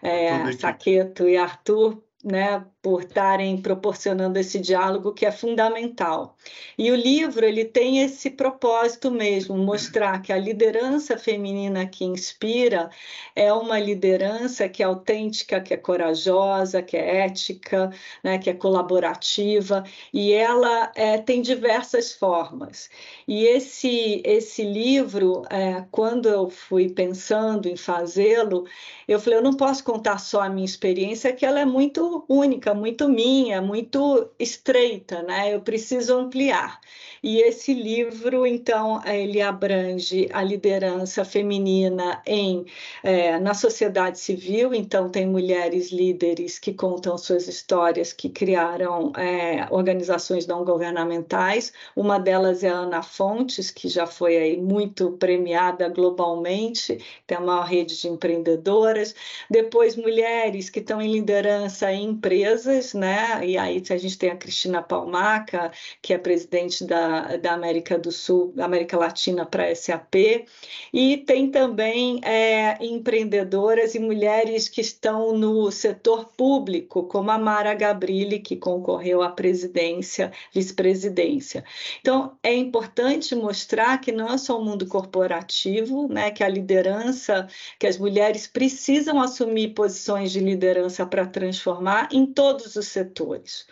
é, 0.02 0.52
Saqueto 0.54 1.28
e 1.28 1.38
Arthur, 1.38 2.02
né, 2.24 2.66
por 2.84 3.02
estarem 3.02 3.62
proporcionando 3.62 4.38
esse 4.38 4.60
diálogo 4.60 5.14
que 5.14 5.26
é 5.26 5.32
fundamental. 5.32 6.36
E 6.78 6.92
o 6.92 6.96
livro 6.96 7.46
ele 7.46 7.64
tem 7.64 8.00
esse 8.00 8.30
propósito 8.30 9.10
mesmo, 9.10 9.58
mostrar 9.58 10.22
que 10.22 10.34
a 10.34 10.38
liderança 10.38 11.18
feminina 11.18 11.88
que 11.88 12.04
inspira 12.04 12.90
é 13.34 13.54
uma 13.54 13.80
liderança 13.80 14.68
que 14.68 14.84
é 14.84 14.86
autêntica, 14.86 15.62
que 15.62 15.74
é 15.74 15.78
corajosa, 15.78 16.82
que 16.82 16.98
é 16.98 17.20
ética, 17.20 17.90
né, 18.22 18.38
que 18.38 18.50
é 18.50 18.54
colaborativa 18.54 19.86
e 20.14 20.34
ela 20.34 20.92
é, 20.94 21.18
tem 21.18 21.42
diversas 21.42 22.12
formas. 22.12 22.90
E 23.26 23.46
esse 23.46 24.22
esse 24.26 24.64
livro, 24.66 25.44
é, 25.50 25.86
quando 25.90 26.28
eu 26.28 26.50
fui 26.50 26.90
pensando 26.90 27.70
em 27.70 27.78
fazê-lo, 27.78 28.66
eu 29.08 29.20
falei 29.22 29.40
eu 29.40 29.44
não 29.44 29.54
posso 29.54 29.84
contar 29.86 30.18
só 30.18 30.42
a 30.42 30.50
minha 30.50 30.66
experiência, 30.66 31.32
que 31.32 31.46
ela 31.46 31.62
é 31.62 31.66
muito 31.66 32.26
única, 32.28 32.73
muito 32.74 33.08
minha, 33.10 33.62
muito 33.62 34.30
estreita, 34.40 35.22
né? 35.24 35.54
Eu 35.54 35.62
preciso 35.62 36.18
ampliar. 36.18 36.80
E 37.24 37.40
esse 37.40 37.74
livro, 37.74 38.46
então, 38.46 39.02
ele 39.06 39.42
abrange 39.42 40.28
a 40.34 40.44
liderança 40.44 41.24
feminina 41.24 42.22
em 42.28 42.66
é, 43.02 43.40
na 43.40 43.54
sociedade 43.54 44.20
civil. 44.20 44.74
Então, 44.74 45.10
tem 45.10 45.26
mulheres 45.26 45.90
líderes 45.90 46.60
que 46.60 46.74
contam 46.74 47.18
suas 47.18 47.48
histórias, 47.48 48.12
que 48.12 48.28
criaram 48.28 49.14
é, 49.16 49.66
organizações 49.72 50.46
não 50.46 50.66
governamentais. 50.66 51.72
Uma 51.96 52.20
delas 52.20 52.62
é 52.62 52.70
a 52.70 52.80
Ana 52.80 53.02
Fontes, 53.02 53.72
que 53.72 53.88
já 53.88 54.06
foi 54.06 54.36
aí 54.36 54.58
muito 54.58 55.12
premiada 55.14 55.88
globalmente, 55.88 56.98
tem 57.26 57.38
a 57.38 57.42
maior 57.42 57.66
rede 57.66 58.00
de 58.02 58.08
empreendedoras. 58.10 59.16
Depois, 59.50 59.96
mulheres 59.96 60.70
que 60.70 60.80
estão 60.80 61.02
em 61.02 61.12
liderança 61.12 61.90
em 61.92 62.10
empresas, 62.10 62.63
né? 62.94 63.46
E 63.46 63.58
aí 63.58 63.82
a 63.90 63.98
gente 63.98 64.18
tem 64.18 64.30
a 64.30 64.36
Cristina 64.36 64.82
Palmaca, 64.82 65.72
que 66.02 66.14
é 66.14 66.18
presidente 66.18 66.86
da, 66.86 67.38
da 67.38 67.54
América 67.54 67.98
do 67.98 68.12
Sul, 68.12 68.54
América 68.58 68.98
Latina 68.98 69.46
para 69.46 69.66
a 69.66 69.76
SAP, 69.76 70.46
e 70.94 71.18
tem 71.18 71.50
também 71.50 72.20
é, 72.24 72.78
empreendedoras 72.84 73.96
e 73.96 74.00
mulheres 74.00 74.68
que 74.70 74.82
estão 74.82 75.38
no 75.38 75.72
setor 75.72 76.26
público, 76.38 77.04
como 77.04 77.32
a 77.32 77.38
Mara 77.38 77.74
Gabrilli, 77.74 78.40
que 78.40 78.56
concorreu 78.56 79.22
à 79.22 79.30
presidência, 79.30 80.32
vice-presidência. 80.54 81.64
Então, 82.00 82.38
é 82.42 82.54
importante 82.54 83.36
mostrar 83.36 84.00
que 84.00 84.12
não 84.12 84.32
é 84.32 84.38
só 84.38 84.60
o 84.60 84.64
mundo 84.64 84.86
corporativo, 84.88 86.08
né? 86.08 86.32
Que 86.32 86.44
a 86.44 86.50
liderança, 86.50 87.48
que 87.80 87.88
as 87.88 87.98
mulheres 87.98 88.48
precisam 88.48 89.22
assumir 89.22 89.74
posições 89.74 90.32
de 90.32 90.40
liderança 90.40 91.06
para 91.06 91.26
transformar 91.26 92.10
em 92.12 92.26
todos 92.54 92.76
os 92.76 92.88
setores, 92.88 93.66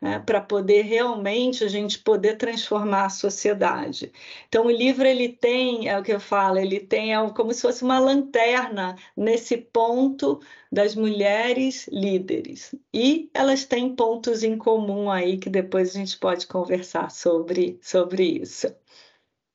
né, 0.00 0.18
para 0.18 0.40
poder 0.40 0.82
realmente 0.82 1.64
a 1.64 1.68
gente 1.68 1.98
poder 1.98 2.36
transformar 2.36 3.06
a 3.06 3.10
sociedade. 3.10 4.12
Então 4.48 4.66
o 4.66 4.70
livro 4.70 5.06
ele 5.06 5.28
tem, 5.28 5.88
é 5.88 5.98
o 5.98 6.02
que 6.02 6.12
eu 6.12 6.20
falo, 6.20 6.58
ele 6.58 6.80
tem 6.80 7.14
é 7.14 7.30
como 7.30 7.52
se 7.52 7.62
fosse 7.62 7.82
uma 7.82 7.98
lanterna 7.98 8.96
nesse 9.16 9.56
ponto 9.56 10.40
das 10.70 10.94
mulheres 10.94 11.88
líderes. 11.90 12.74
E 12.92 13.30
elas 13.32 13.64
têm 13.64 13.94
pontos 13.94 14.42
em 14.42 14.58
comum 14.58 15.10
aí 15.10 15.38
que 15.38 15.48
depois 15.48 15.90
a 15.90 15.98
gente 15.98 16.18
pode 16.18 16.46
conversar 16.46 17.10
sobre, 17.10 17.78
sobre 17.80 18.22
isso. 18.42 18.66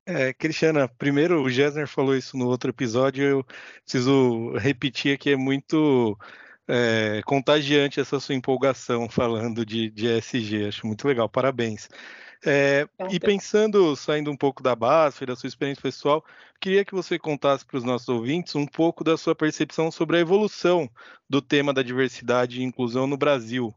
É, 0.08 0.34
Cristiana, 0.34 0.88
primeiro 0.88 1.44
o 1.44 1.50
Gessner 1.50 1.88
falou 1.88 2.16
isso 2.16 2.36
no 2.36 2.48
outro 2.48 2.72
episódio, 2.72 3.24
eu 3.24 3.46
preciso 3.84 4.52
repetir 4.58 5.14
aqui, 5.14 5.30
é 5.30 5.36
muito 5.36 6.18
é, 6.74 7.22
contagiante 7.26 8.00
essa 8.00 8.18
sua 8.18 8.34
empolgação 8.34 9.10
falando 9.10 9.66
de, 9.66 9.90
de 9.90 10.08
ESG. 10.08 10.68
Acho 10.68 10.88
muito 10.88 11.06
legal, 11.06 11.28
parabéns. 11.28 11.90
É, 12.46 12.88
e 13.10 13.20
pensando, 13.20 13.94
saindo 13.96 14.32
um 14.32 14.38
pouco 14.38 14.64
da 14.64 14.74
base, 14.74 15.26
da 15.26 15.36
sua 15.36 15.48
experiência 15.48 15.82
pessoal, 15.82 16.24
queria 16.62 16.86
que 16.86 16.96
você 16.96 17.20
contasse 17.20 17.66
para 17.66 17.78
os 17.78 17.84
nossos 17.84 18.08
ouvintes 18.08 18.56
um 18.56 18.66
pouco 18.66 19.04
da 19.04 19.18
sua 19.18 19.36
percepção 19.36 19.92
sobre 19.92 20.18
a 20.18 20.22
evolução 20.22 20.90
do 21.30 21.42
tema 21.42 21.74
da 21.74 21.84
diversidade 21.84 22.62
e 22.62 22.64
inclusão 22.64 23.06
no 23.06 23.18
Brasil. 23.18 23.76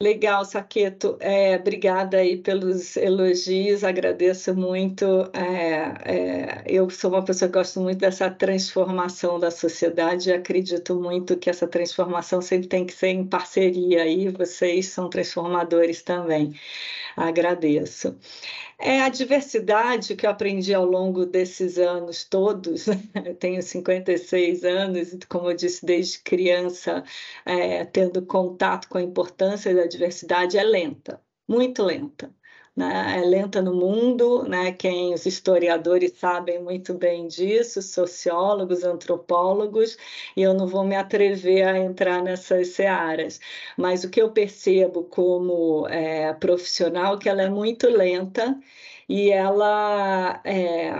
Legal, 0.00 0.44
Saqueto. 0.44 1.16
É, 1.20 1.56
obrigada 1.56 2.18
aí 2.18 2.36
pelos 2.36 2.96
elogios, 2.96 3.82
agradeço 3.82 4.54
muito. 4.54 5.04
É, 5.34 6.62
é, 6.62 6.64
eu 6.68 6.88
sou 6.88 7.10
uma 7.10 7.24
pessoa 7.24 7.48
que 7.50 7.58
gosto 7.58 7.80
muito 7.80 7.98
dessa 7.98 8.30
transformação 8.30 9.40
da 9.40 9.50
sociedade 9.50 10.30
e 10.30 10.32
acredito 10.32 10.94
muito 10.94 11.36
que 11.36 11.50
essa 11.50 11.66
transformação 11.66 12.40
sempre 12.40 12.68
tem 12.68 12.86
que 12.86 12.92
ser 12.92 13.08
em 13.08 13.26
parceria 13.26 14.06
e 14.06 14.28
vocês 14.28 14.86
são 14.86 15.10
transformadores 15.10 16.00
também. 16.00 16.54
Agradeço. 17.16 18.16
É 18.80 19.00
a 19.00 19.08
diversidade 19.08 20.14
que 20.14 20.24
eu 20.24 20.30
aprendi 20.30 20.72
ao 20.72 20.84
longo 20.84 21.26
desses 21.26 21.78
anos 21.78 22.22
todos. 22.24 22.86
Tenho 23.40 23.60
56 23.60 24.62
anos 24.64 25.18
como 25.28 25.50
eu 25.50 25.56
disse, 25.56 25.84
desde 25.84 26.20
criança, 26.20 27.02
é, 27.44 27.84
tendo 27.84 28.24
contato 28.24 28.88
com 28.88 28.98
a 28.98 29.02
importância 29.02 29.74
da 29.74 29.87
diversidade, 29.88 30.58
é 30.58 30.62
lenta, 30.64 31.20
muito 31.48 31.82
lenta 31.82 32.32
né? 32.78 33.18
é 33.18 33.20
lenta 33.26 33.60
no 33.60 33.74
mundo, 33.74 34.44
né? 34.44 34.72
quem 34.72 35.12
os 35.12 35.26
historiadores 35.26 36.12
sabem 36.16 36.62
muito 36.62 36.94
bem 36.94 37.26
disso, 37.26 37.82
sociólogos, 37.82 38.84
antropólogos, 38.84 39.96
e 40.36 40.42
eu 40.42 40.54
não 40.54 40.66
vou 40.66 40.84
me 40.84 40.94
atrever 40.94 41.66
a 41.66 41.76
entrar 41.76 42.22
nessas 42.22 42.68
searas, 42.68 43.40
mas 43.76 44.04
o 44.04 44.10
que 44.10 44.22
eu 44.22 44.30
percebo 44.30 45.04
como 45.04 45.88
é, 45.88 46.32
profissional 46.34 47.16
é 47.16 47.18
que 47.18 47.28
ela 47.28 47.42
é 47.42 47.50
muito 47.50 47.88
lenta 47.88 48.58
e 49.08 49.30
ela 49.30 50.40
é, 50.44 50.90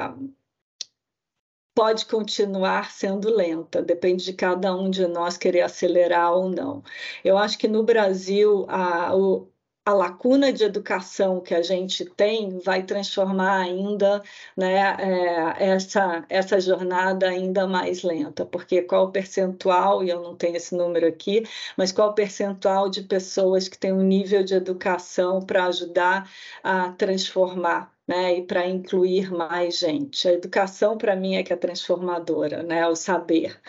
pode 1.78 2.06
continuar 2.06 2.90
sendo 2.90 3.30
lenta, 3.32 3.80
depende 3.80 4.25
de 4.25 4.32
cada 4.32 4.75
um 4.75 4.90
de 4.90 5.06
nós 5.06 5.37
querer 5.37 5.61
acelerar 5.61 6.32
ou 6.32 6.49
não. 6.49 6.82
Eu 7.25 7.38
acho 7.38 7.56
que 7.56 7.68
no 7.68 7.85
Brasil 7.85 8.66
a, 8.68 9.14
o, 9.16 9.49
a 9.87 9.92
lacuna 9.92 10.52
de 10.52 10.64
educação 10.64 11.40
que 11.40 11.54
a 11.54 11.62
gente 11.62 12.04
tem 12.04 12.58
vai 12.58 12.82
transformar 12.82 13.61
ainda 13.61 14.20
né, 14.56 14.97
é, 14.99 15.66
essa, 15.68 16.26
essa 16.28 16.61
jornada 16.61 17.28
ainda 17.28 17.64
mais 17.64 18.02
lenta, 18.02 18.44
porque 18.44 18.82
qual 18.82 19.04
o 19.06 19.12
percentual, 19.12 20.02
e 20.02 20.11
eu 20.11 20.20
não 20.20 20.35
tenho 20.35 20.56
esse 20.56 20.75
número 20.75 21.06
aqui, 21.06 21.44
mas 21.76 21.92
qual 21.92 22.08
o 22.11 22.14
percentual 22.14 22.88
de 22.88 23.02
pessoas 23.02 23.68
que 23.68 23.78
têm 23.78 23.92
um 23.92 24.02
nível 24.02 24.42
de 24.42 24.54
educação 24.54 25.40
para 25.40 25.66
ajudar 25.66 26.28
a 26.61 26.90
transformar 26.94 27.97
né, 28.09 28.38
e 28.38 28.47
para 28.47 28.67
incluir 28.67 29.31
mais 29.31 29.79
gente. 29.79 30.27
A 30.29 30.33
educação, 30.33 30.97
para 30.99 31.15
mim, 31.15 31.37
é 31.37 31.43
que 31.43 31.53
é 31.53 31.57
transformadora, 31.57 32.62
né, 32.62 32.88
o 32.88 32.97
saber. 32.97 33.61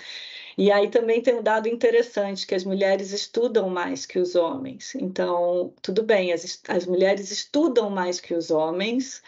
E 0.57 0.71
aí 0.71 0.89
também 0.89 1.21
tem 1.21 1.35
um 1.35 1.43
dado 1.43 1.67
interessante, 1.69 2.47
que 2.47 2.55
as 2.55 2.63
mulheres 2.65 3.11
estudam 3.13 3.69
mais 3.69 4.05
que 4.05 4.19
os 4.19 4.35
homens. 4.35 4.95
Então, 4.95 5.73
tudo 5.81 6.03
bem, 6.03 6.33
as, 6.33 6.61
as 6.67 6.85
mulheres 6.85 7.31
estudam 7.31 7.89
mais 7.89 8.19
que 8.19 8.33
os 8.33 8.51
homens, 8.51 9.21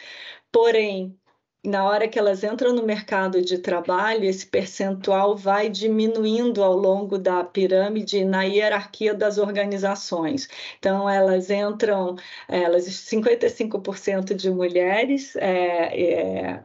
porém, 0.50 1.18
na 1.64 1.84
hora 1.84 2.08
que 2.08 2.18
elas 2.18 2.42
entram 2.42 2.72
no 2.74 2.82
mercado 2.82 3.40
de 3.40 3.58
trabalho, 3.58 4.24
esse 4.24 4.44
percentual 4.46 5.36
vai 5.36 5.68
diminuindo 5.68 6.62
ao 6.62 6.74
longo 6.76 7.18
da 7.18 7.44
pirâmide 7.44 8.24
na 8.24 8.42
hierarquia 8.42 9.14
das 9.14 9.38
organizações. 9.38 10.48
Então, 10.78 11.08
elas 11.08 11.50
entram, 11.50 12.16
elas 12.48 12.86
55% 12.86 14.34
de 14.34 14.50
mulheres 14.50 15.36
é, 15.36 16.54
é, 16.54 16.64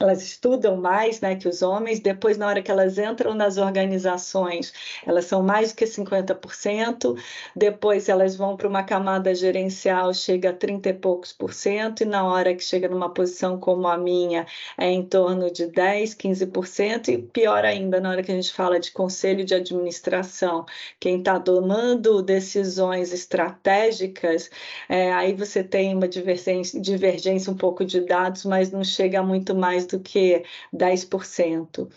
elas 0.00 0.22
estudam 0.22 0.76
mais 0.76 1.20
né, 1.20 1.36
que 1.36 1.48
os 1.48 1.62
homens, 1.62 2.00
depois, 2.00 2.36
na 2.36 2.48
hora 2.48 2.60
que 2.62 2.70
elas 2.70 2.98
entram 2.98 3.32
nas 3.32 3.56
organizações, 3.58 4.72
elas 5.06 5.24
são 5.26 5.42
mais 5.42 5.70
do 5.70 5.76
que 5.76 5.84
50%, 5.86 7.16
depois 7.54 8.08
elas 8.08 8.34
vão 8.34 8.56
para 8.56 8.68
uma 8.68 8.82
camada 8.82 9.32
gerencial, 9.34 10.12
chega 10.12 10.50
a 10.50 10.52
30 10.52 10.88
e 10.88 10.94
poucos 10.94 11.32
por 11.32 11.52
cento, 11.52 12.02
e 12.02 12.06
na 12.06 12.26
hora 12.26 12.54
que 12.54 12.62
chega 12.64 12.88
numa 12.88 13.08
posição 13.08 13.58
como 13.58 13.86
a 13.86 13.96
minha, 13.96 14.46
é 14.76 14.90
em 14.90 15.04
torno 15.04 15.50
de 15.50 15.66
10, 15.66 16.14
15%, 16.14 17.08
e 17.08 17.18
pior 17.18 17.64
ainda, 17.64 18.00
na 18.00 18.10
hora 18.10 18.22
que 18.22 18.32
a 18.32 18.34
gente 18.34 18.52
fala 18.52 18.80
de 18.80 18.90
conselho 18.90 19.44
de 19.44 19.54
administração, 19.54 20.66
quem 20.98 21.18
está 21.18 21.38
tomando 21.38 22.20
decisões 22.20 23.12
estratégicas, 23.12 24.50
é, 24.88 25.12
aí 25.12 25.34
você 25.34 25.62
tem 25.62 25.94
uma 25.94 26.08
divergência, 26.08 26.80
divergência 26.80 27.52
um 27.52 27.56
pouco 27.56 27.84
de 27.84 28.00
dados, 28.00 28.44
mas 28.44 28.72
não 28.72 28.82
chega 28.82 29.22
muito 29.22 29.54
mais 29.54 29.83
do 29.86 29.94
do 29.96 30.00
que 30.00 30.44
10%. 30.72 31.88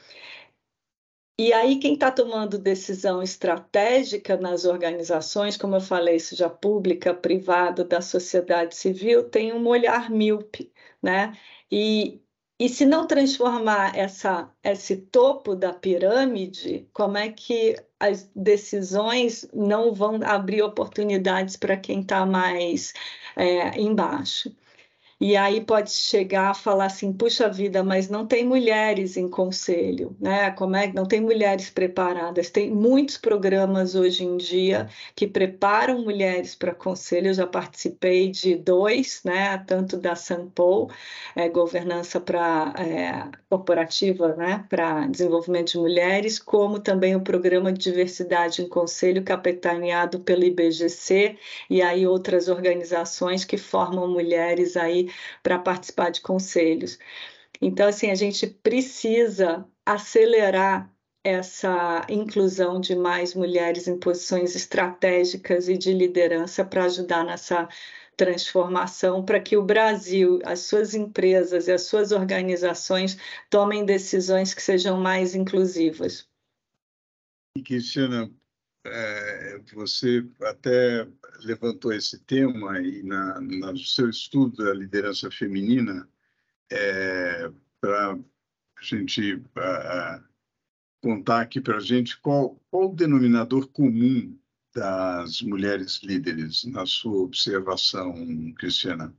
E 1.39 1.53
aí, 1.53 1.79
quem 1.79 1.93
está 1.93 2.11
tomando 2.11 2.57
decisão 2.57 3.21
estratégica 3.21 4.37
nas 4.37 4.65
organizações, 4.65 5.55
como 5.55 5.75
eu 5.75 5.81
falei, 5.81 6.19
seja 6.19 6.49
pública, 6.49 7.13
privada, 7.13 7.83
da 7.83 8.01
sociedade 8.01 8.75
civil, 8.75 9.29
tem 9.29 9.53
um 9.53 9.67
olhar 9.67 10.09
míope, 10.09 10.71
né? 11.01 11.33
E, 11.71 12.19
e 12.59 12.67
se 12.67 12.85
não 12.87 13.05
transformar 13.05 13.95
essa, 13.95 14.51
esse 14.63 14.97
topo 14.97 15.55
da 15.55 15.73
pirâmide, 15.73 16.89
como 16.91 17.17
é 17.17 17.31
que 17.31 17.75
as 17.99 18.29
decisões 18.35 19.47
não 19.53 19.93
vão 19.93 20.19
abrir 20.23 20.63
oportunidades 20.63 21.55
para 21.55 21.77
quem 21.77 22.01
está 22.01 22.25
mais 22.25 22.93
é, 23.35 23.79
embaixo? 23.79 24.55
E 25.19 25.35
aí 25.35 25.61
pode 25.61 25.89
chegar 25.89 26.51
a 26.51 26.53
falar 26.53 26.85
assim, 26.85 27.11
puxa 27.11 27.49
vida, 27.49 27.83
mas 27.83 28.07
não 28.07 28.27
tem 28.27 28.45
mulheres 28.45 29.17
em 29.17 29.27
conselho, 29.27 30.15
né? 30.19 30.51
Como 30.51 30.75
é 30.75 30.87
que 30.87 30.95
não 30.95 31.07
tem 31.07 31.19
mulheres 31.19 31.71
preparadas? 31.71 32.51
Tem 32.51 32.69
muitos 32.69 33.17
programas 33.17 33.95
hoje 33.95 34.23
em 34.23 34.37
dia 34.37 34.87
que 35.15 35.27
preparam 35.27 36.03
mulheres 36.03 36.53
para 36.53 36.73
conselho. 36.73 37.29
Eu 37.29 37.33
já 37.33 37.47
participei 37.47 38.29
de 38.29 38.55
dois, 38.55 39.21
né? 39.25 39.57
Tanto 39.65 39.97
da 39.97 40.15
Sanpol, 40.15 40.91
é, 41.35 41.49
governança 41.49 42.19
para 42.21 42.73
é, 42.77 43.31
corporativa, 43.49 44.35
né? 44.35 44.65
Para 44.69 45.07
desenvolvimento 45.07 45.71
de 45.71 45.77
mulheres, 45.79 46.37
como 46.37 46.79
também 46.79 47.15
o 47.15 47.21
programa 47.21 47.73
de 47.73 47.79
diversidade 47.79 48.61
em 48.61 48.69
conselho 48.69 49.23
capitaneado 49.23 50.19
pelo 50.19 50.43
IBGC 50.43 51.37
e 51.69 51.81
aí 51.81 52.05
outras 52.05 52.47
organizações 52.47 53.43
que 53.43 53.57
formam 53.57 54.07
mulheres 54.07 54.77
aí 54.77 55.06
para 55.43 55.59
participar 55.59 56.11
de 56.11 56.21
conselhos. 56.21 56.97
Então, 57.61 57.87
assim, 57.87 58.11
a 58.11 58.15
gente 58.15 58.47
precisa 58.47 59.65
acelerar 59.85 60.91
essa 61.23 62.05
inclusão 62.09 62.79
de 62.79 62.95
mais 62.95 63.33
mulheres 63.33 63.87
em 63.87 63.99
posições 63.99 64.55
estratégicas 64.55 65.67
e 65.67 65.77
de 65.77 65.91
liderança 65.91 66.63
para 66.63 66.85
ajudar 66.85 67.25
nessa 67.25 67.67
transformação, 68.15 69.23
para 69.23 69.39
que 69.39 69.55
o 69.55 69.63
Brasil, 69.63 70.39
as 70.43 70.61
suas 70.61 70.95
empresas 70.95 71.67
e 71.67 71.71
as 71.71 71.83
suas 71.83 72.11
organizações 72.11 73.17
tomem 73.49 73.85
decisões 73.85 74.53
que 74.53 74.61
sejam 74.61 74.99
mais 74.99 75.35
inclusivas. 75.35 76.27
Cristiana, 77.63 78.31
é, 78.85 79.59
você 79.73 80.25
até 80.41 81.07
levantou 81.43 81.93
esse 81.93 82.19
tema 82.19 82.79
e 82.79 83.03
na, 83.03 83.39
no 83.39 83.77
seu 83.77 84.09
estudo 84.09 84.63
da 84.63 84.73
liderança 84.73 85.29
feminina, 85.31 86.07
é, 86.71 87.51
para 87.79 88.13
a 88.13 88.81
gente 88.81 89.41
contar 91.01 91.41
aqui 91.41 91.61
para 91.61 91.77
a 91.77 91.81
gente 91.81 92.19
qual, 92.19 92.59
qual 92.69 92.89
o 92.89 92.95
denominador 92.95 93.67
comum 93.67 94.37
das 94.73 95.41
mulheres 95.41 96.01
líderes, 96.03 96.65
na 96.65 96.85
sua 96.85 97.23
observação, 97.23 98.13
Cristiana? 98.53 99.15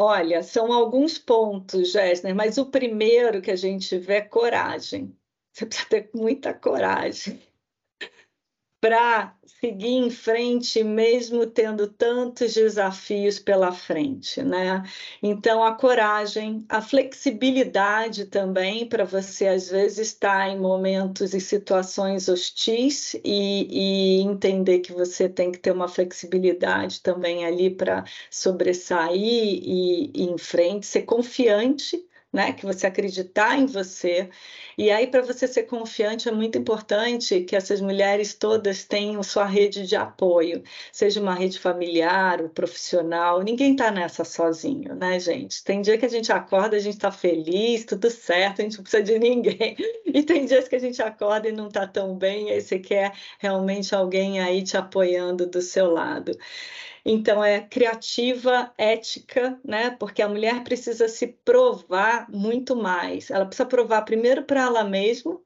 Olha, 0.00 0.42
são 0.42 0.72
alguns 0.72 1.18
pontos, 1.18 1.92
Gessner, 1.92 2.34
mas 2.34 2.56
o 2.56 2.66
primeiro 2.66 3.42
que 3.42 3.50
a 3.50 3.56
gente 3.56 3.98
vê 3.98 4.14
é 4.14 4.20
coragem. 4.22 5.16
Você 5.52 5.66
precisa 5.66 5.88
ter 5.88 6.10
muita 6.14 6.54
coragem 6.54 7.40
para 8.80 9.36
seguir 9.60 9.88
em 9.88 10.10
frente, 10.10 10.84
mesmo 10.84 11.46
tendo 11.46 11.88
tantos 11.88 12.54
desafios 12.54 13.38
pela 13.38 13.72
frente, 13.72 14.42
né? 14.42 14.84
Então, 15.22 15.64
a 15.64 15.74
coragem, 15.74 16.64
a 16.68 16.80
flexibilidade 16.80 18.26
também, 18.26 18.88
para 18.88 19.04
você, 19.04 19.48
às 19.48 19.68
vezes, 19.70 19.98
estar 19.98 20.48
em 20.48 20.58
momentos 20.60 21.34
e 21.34 21.40
situações 21.40 22.28
hostis 22.28 23.14
e, 23.24 24.20
e 24.20 24.22
entender 24.22 24.78
que 24.80 24.92
você 24.92 25.28
tem 25.28 25.50
que 25.50 25.58
ter 25.58 25.72
uma 25.72 25.88
flexibilidade 25.88 27.00
também 27.02 27.44
ali 27.44 27.70
para 27.70 28.04
sobressair 28.30 29.20
e, 29.20 30.12
e 30.14 30.22
em 30.22 30.38
frente, 30.38 30.86
ser 30.86 31.02
confiante 31.02 32.07
né? 32.32 32.52
Que 32.52 32.64
você 32.66 32.86
acreditar 32.86 33.58
em 33.58 33.66
você. 33.66 34.28
E 34.76 34.90
aí, 34.90 35.06
para 35.06 35.22
você 35.22 35.46
ser 35.48 35.64
confiante, 35.64 36.28
é 36.28 36.32
muito 36.32 36.58
importante 36.58 37.40
que 37.42 37.56
essas 37.56 37.80
mulheres 37.80 38.34
todas 38.34 38.84
tenham 38.84 39.22
sua 39.22 39.44
rede 39.44 39.86
de 39.86 39.96
apoio, 39.96 40.62
seja 40.92 41.20
uma 41.20 41.34
rede 41.34 41.58
familiar, 41.58 42.40
ou 42.42 42.48
profissional. 42.48 43.42
Ninguém 43.42 43.72
está 43.72 43.90
nessa 43.90 44.24
sozinho, 44.24 44.94
né, 44.94 45.18
gente? 45.18 45.62
Tem 45.64 45.80
dia 45.80 45.98
que 45.98 46.06
a 46.06 46.08
gente 46.08 46.30
acorda, 46.32 46.76
a 46.76 46.80
gente 46.80 46.94
está 46.94 47.10
feliz, 47.10 47.84
tudo 47.84 48.10
certo, 48.10 48.60
a 48.60 48.64
gente 48.64 48.76
não 48.76 48.82
precisa 48.82 49.02
de 49.02 49.18
ninguém. 49.18 49.76
E 50.18 50.22
tem 50.22 50.46
dias 50.46 50.66
que 50.66 50.74
a 50.74 50.78
gente 50.78 51.00
acorda 51.02 51.48
e 51.48 51.52
não 51.52 51.68
está 51.68 51.86
tão 51.86 52.16
bem, 52.16 52.48
e 52.48 52.52
aí 52.52 52.60
você 52.60 52.78
quer 52.78 53.12
realmente 53.38 53.94
alguém 53.94 54.40
aí 54.40 54.62
te 54.62 54.76
apoiando 54.76 55.46
do 55.46 55.60
seu 55.60 55.90
lado. 55.90 56.32
Então, 57.10 57.42
é 57.42 57.60
criativa, 57.66 58.70
ética, 58.76 59.58
né? 59.64 59.90
Porque 59.92 60.20
a 60.20 60.28
mulher 60.28 60.62
precisa 60.62 61.08
se 61.08 61.26
provar 61.26 62.30
muito 62.30 62.76
mais. 62.76 63.30
Ela 63.30 63.46
precisa 63.46 63.66
provar 63.66 64.02
primeiro 64.02 64.44
para 64.44 64.60
ela 64.62 64.84
mesma 64.84 65.40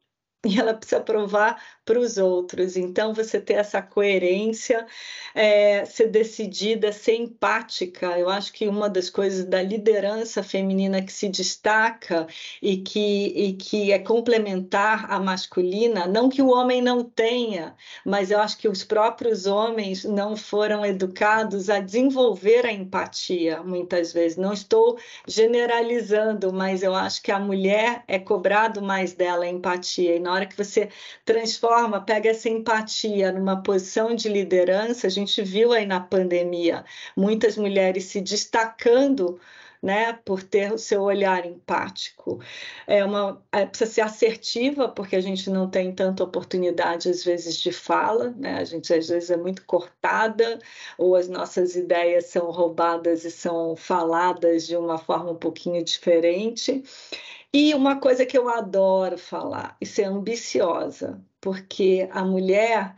e 0.44 0.58
ela 0.58 0.74
precisa 0.74 1.00
provar 1.00 1.62
para 1.84 1.98
os 1.98 2.16
outros. 2.16 2.76
Então, 2.76 3.12
você 3.12 3.40
ter 3.40 3.54
essa 3.54 3.82
coerência, 3.82 4.86
é, 5.34 5.84
ser 5.84 6.08
decidida, 6.08 6.92
ser 6.92 7.14
empática. 7.14 8.18
Eu 8.18 8.28
acho 8.28 8.52
que 8.52 8.68
uma 8.68 8.88
das 8.88 9.10
coisas 9.10 9.44
da 9.44 9.62
liderança 9.62 10.42
feminina 10.42 11.02
que 11.02 11.12
se 11.12 11.28
destaca 11.28 12.26
e 12.60 12.76
que, 12.78 13.26
e 13.34 13.52
que 13.54 13.92
é 13.92 13.98
complementar 13.98 15.10
à 15.10 15.18
masculina, 15.18 16.06
não 16.06 16.28
que 16.28 16.42
o 16.42 16.50
homem 16.50 16.80
não 16.80 17.02
tenha, 17.02 17.74
mas 18.04 18.30
eu 18.30 18.38
acho 18.40 18.58
que 18.58 18.68
os 18.68 18.84
próprios 18.84 19.46
homens 19.46 20.04
não 20.04 20.36
foram 20.36 20.86
educados 20.86 21.68
a 21.68 21.80
desenvolver 21.80 22.64
a 22.66 22.72
empatia, 22.72 23.62
muitas 23.62 24.12
vezes. 24.12 24.38
Não 24.38 24.52
estou 24.52 24.98
generalizando, 25.26 26.52
mas 26.52 26.82
eu 26.82 26.94
acho 26.94 27.22
que 27.22 27.32
a 27.32 27.38
mulher 27.38 28.04
é 28.06 28.18
cobrado 28.18 28.80
mais 28.80 29.12
dela 29.14 29.44
a 29.44 29.48
empatia. 29.48 30.16
E 30.16 30.20
na 30.20 30.32
hora 30.32 30.46
que 30.46 30.56
você 30.56 30.88
transforma 31.24 31.71
forma, 31.72 32.02
pega 32.02 32.28
essa 32.28 32.50
empatia 32.50 33.32
numa 33.32 33.62
posição 33.62 34.14
de 34.14 34.28
liderança, 34.28 35.06
a 35.06 35.10
gente 35.10 35.40
viu 35.40 35.72
aí 35.72 35.86
na 35.86 36.00
pandemia 36.00 36.84
muitas 37.16 37.56
mulheres 37.56 38.04
se 38.04 38.20
destacando 38.20 39.40
né, 39.82 40.12
por 40.22 40.42
ter 40.42 40.70
o 40.70 40.76
seu 40.78 41.00
olhar 41.00 41.46
empático. 41.46 42.40
É 42.86 43.02
uma, 43.02 43.42
é, 43.50 43.64
precisa 43.64 43.90
ser 43.90 44.00
assertiva, 44.02 44.86
porque 44.86 45.16
a 45.16 45.20
gente 45.20 45.48
não 45.48 45.68
tem 45.68 45.92
tanta 45.92 46.22
oportunidade, 46.22 47.08
às 47.08 47.24
vezes, 47.24 47.56
de 47.56 47.72
fala, 47.72 48.34
né? 48.36 48.58
a 48.58 48.64
gente, 48.64 48.92
às 48.92 49.08
vezes, 49.08 49.30
é 49.30 49.36
muito 49.38 49.64
cortada, 49.64 50.58
ou 50.98 51.16
as 51.16 51.26
nossas 51.26 51.74
ideias 51.74 52.26
são 52.26 52.50
roubadas 52.50 53.24
e 53.24 53.30
são 53.30 53.74
faladas 53.74 54.66
de 54.66 54.76
uma 54.76 54.98
forma 54.98 55.30
um 55.32 55.36
pouquinho 55.36 55.82
diferente. 55.82 56.84
E 57.54 57.74
uma 57.74 57.98
coisa 58.00 58.24
que 58.26 58.36
eu 58.36 58.48
adoro 58.48 59.18
falar, 59.18 59.76
e 59.80 59.86
ser 59.86 60.04
ambiciosa, 60.04 61.22
porque 61.40 62.08
a 62.10 62.24
mulher 62.24 62.96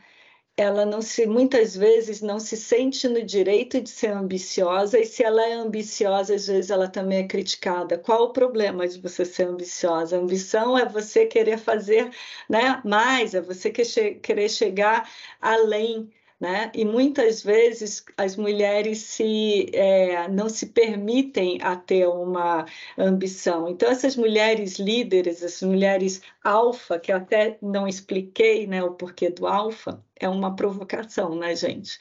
ela 0.57 0.87
não 0.87 1.03
se 1.03 1.27
muitas 1.27 1.77
vezes 1.77 2.21
não 2.23 2.39
se 2.41 2.57
sente 2.57 3.09
no 3.09 3.23
direito 3.25 3.81
de 3.81 3.91
ser 3.91 4.13
ambiciosa 4.13 4.99
e 5.01 5.07
se 5.07 5.25
ela 5.25 5.45
é 5.47 5.55
ambiciosa 5.55 6.35
às 6.35 6.47
vezes 6.47 6.71
ela 6.71 6.89
também 6.89 7.19
é 7.21 7.29
criticada. 7.29 7.99
Qual 7.99 8.25
o 8.25 8.33
problema 8.33 8.87
de 8.89 9.01
você 9.01 9.25
ser 9.25 9.45
ambiciosa? 9.49 10.17
A 10.17 10.21
ambição 10.21 10.79
é 10.79 10.87
você 10.87 11.27
querer 11.27 11.59
fazer, 11.59 12.11
né, 12.49 12.81
mais, 12.85 13.35
é 13.35 13.41
você 13.41 13.71
querer 13.71 14.49
chegar 14.49 15.11
além 15.41 16.11
né? 16.41 16.71
E 16.75 16.85
muitas 16.85 17.43
vezes 17.43 18.05
as 18.17 18.37
mulheres 18.37 18.99
se, 18.99 19.71
é, 19.73 20.29
não 20.29 20.49
se 20.49 20.67
permitem 20.67 21.59
a 21.63 21.77
ter 21.77 22.07
uma 22.09 22.67
ambição. 22.99 23.69
Então, 23.69 23.89
essas 23.89 24.17
mulheres 24.17 24.79
líderes, 24.79 25.43
essas 25.43 25.63
mulheres 25.63 26.23
alfa, 26.43 26.99
que 26.99 27.13
até 27.13 27.59
não 27.63 27.87
expliquei 27.89 28.67
né, 28.67 28.83
o 28.83 28.95
porquê 28.95 29.31
do 29.31 29.47
alfa, 29.47 30.05
é 30.17 30.29
uma 30.29 30.55
provocação, 30.55 31.35
né, 31.37 31.55
gente? 31.57 31.99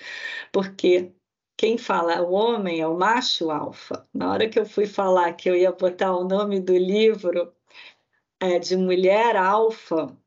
Porque 0.51 1.11
quem 1.57 1.77
fala 1.77 2.21
o 2.21 2.33
homem 2.33 2.81
é 2.81 2.87
o 2.87 2.97
macho 2.97 3.51
alfa. 3.51 4.07
Na 4.13 4.31
hora 4.31 4.49
que 4.49 4.59
eu 4.59 4.65
fui 4.65 4.85
falar 4.85 5.33
que 5.33 5.49
eu 5.49 5.55
ia 5.55 5.71
botar 5.71 6.15
o 6.15 6.27
nome 6.27 6.59
do 6.59 6.75
livro 6.77 7.53
é, 8.39 8.59
de 8.59 8.75
mulher 8.75 9.35
alfa, 9.37 10.17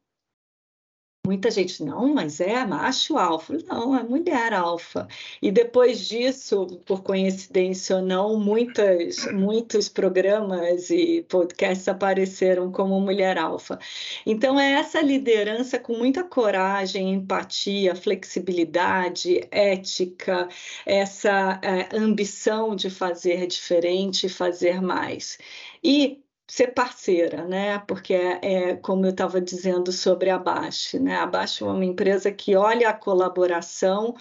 Muita 1.26 1.50
gente, 1.50 1.82
não, 1.82 2.14
mas 2.14 2.40
é 2.40 2.64
macho 2.64 3.18
alfa. 3.18 3.58
Não, 3.66 3.96
é 3.96 4.02
mulher 4.04 4.52
alfa. 4.52 5.08
E 5.42 5.50
depois 5.50 6.06
disso, 6.06 6.66
por 6.86 7.02
coincidência 7.02 7.96
ou 7.96 8.02
não, 8.02 8.38
muitas, 8.38 9.26
muitos 9.32 9.88
programas 9.88 10.88
e 10.88 11.26
podcasts 11.28 11.88
apareceram 11.88 12.70
como 12.70 13.00
mulher 13.00 13.38
alfa. 13.38 13.76
Então, 14.24 14.58
é 14.60 14.74
essa 14.74 15.00
liderança 15.02 15.80
com 15.80 15.94
muita 15.98 16.22
coragem, 16.22 17.14
empatia, 17.14 17.96
flexibilidade, 17.96 19.48
ética, 19.50 20.48
essa 20.86 21.60
é, 21.60 21.88
ambição 21.96 22.76
de 22.76 22.88
fazer 22.88 23.48
diferente, 23.48 24.28
fazer 24.28 24.80
mais. 24.80 25.38
E 25.82 26.22
ser 26.46 26.68
parceira, 26.74 27.44
né? 27.46 27.78
Porque 27.80 28.14
é, 28.14 28.70
é 28.70 28.76
como 28.76 29.04
eu 29.06 29.10
estava 29.10 29.40
dizendo 29.40 29.92
sobre 29.92 30.30
a 30.30 30.38
Baixe, 30.38 30.98
né? 30.98 31.16
A 31.16 31.26
Baixe 31.26 31.62
é 31.64 31.66
uma 31.66 31.84
empresa 31.84 32.30
que 32.32 32.54
olha 32.56 32.88
a 32.88 32.94
colaboração 32.94 34.14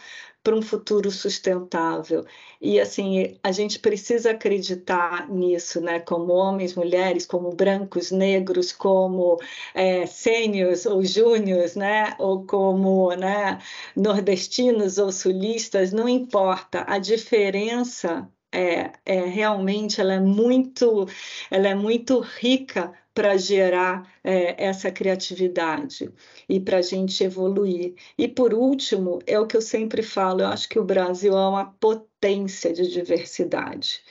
para 0.43 0.55
um 0.55 0.61
futuro 0.61 1.09
sustentável. 1.11 2.23
E 2.61 2.79
assim, 2.79 3.37
a 3.43 3.51
gente 3.51 3.79
precisa 3.79 4.31
acreditar 4.31 5.27
nisso, 5.29 5.81
né? 5.81 5.99
Como 5.99 6.33
homens, 6.33 6.75
mulheres, 6.75 7.25
como 7.25 7.51
brancos, 7.55 8.11
negros, 8.11 8.71
como 8.71 9.39
é, 9.73 10.05
sêniors 10.05 10.85
ou 10.85 11.03
júniors, 11.03 11.75
né? 11.75 12.15
Ou 12.19 12.45
como 12.45 13.11
né, 13.15 13.59
nordestinos 13.95 14.97
ou 14.99 15.11
sulistas, 15.11 15.91
não 15.91 16.07
importa. 16.07 16.85
A 16.87 16.99
diferença 16.99 18.29
é, 18.55 18.93
é, 19.05 19.25
realmente 19.25 19.99
ela 19.99 20.13
é 20.13 20.19
muito, 20.19 21.07
ela 21.51 21.67
é 21.67 21.75
muito 21.75 22.19
rica 22.19 22.93
para 23.13 23.37
gerar 23.37 24.09
é, 24.23 24.65
essa 24.65 24.91
criatividade 24.91 26.11
e 26.49 26.59
para 26.59 26.77
a 26.77 26.81
gente 26.81 27.23
evoluir. 27.23 27.95
E 28.17 28.27
por 28.27 28.53
último, 28.53 29.19
é 29.27 29.39
o 29.39 29.47
que 29.47 29.57
eu 29.57 29.61
sempre 29.61 30.01
falo, 30.03 30.41
eu 30.41 30.47
acho 30.47 30.67
que 30.69 30.79
o 30.79 30.83
Brasil 30.83 31.33
é 31.33 31.47
uma 31.47 31.65
potência 31.79 32.73
de 32.73 32.89
diversidade 32.91 34.01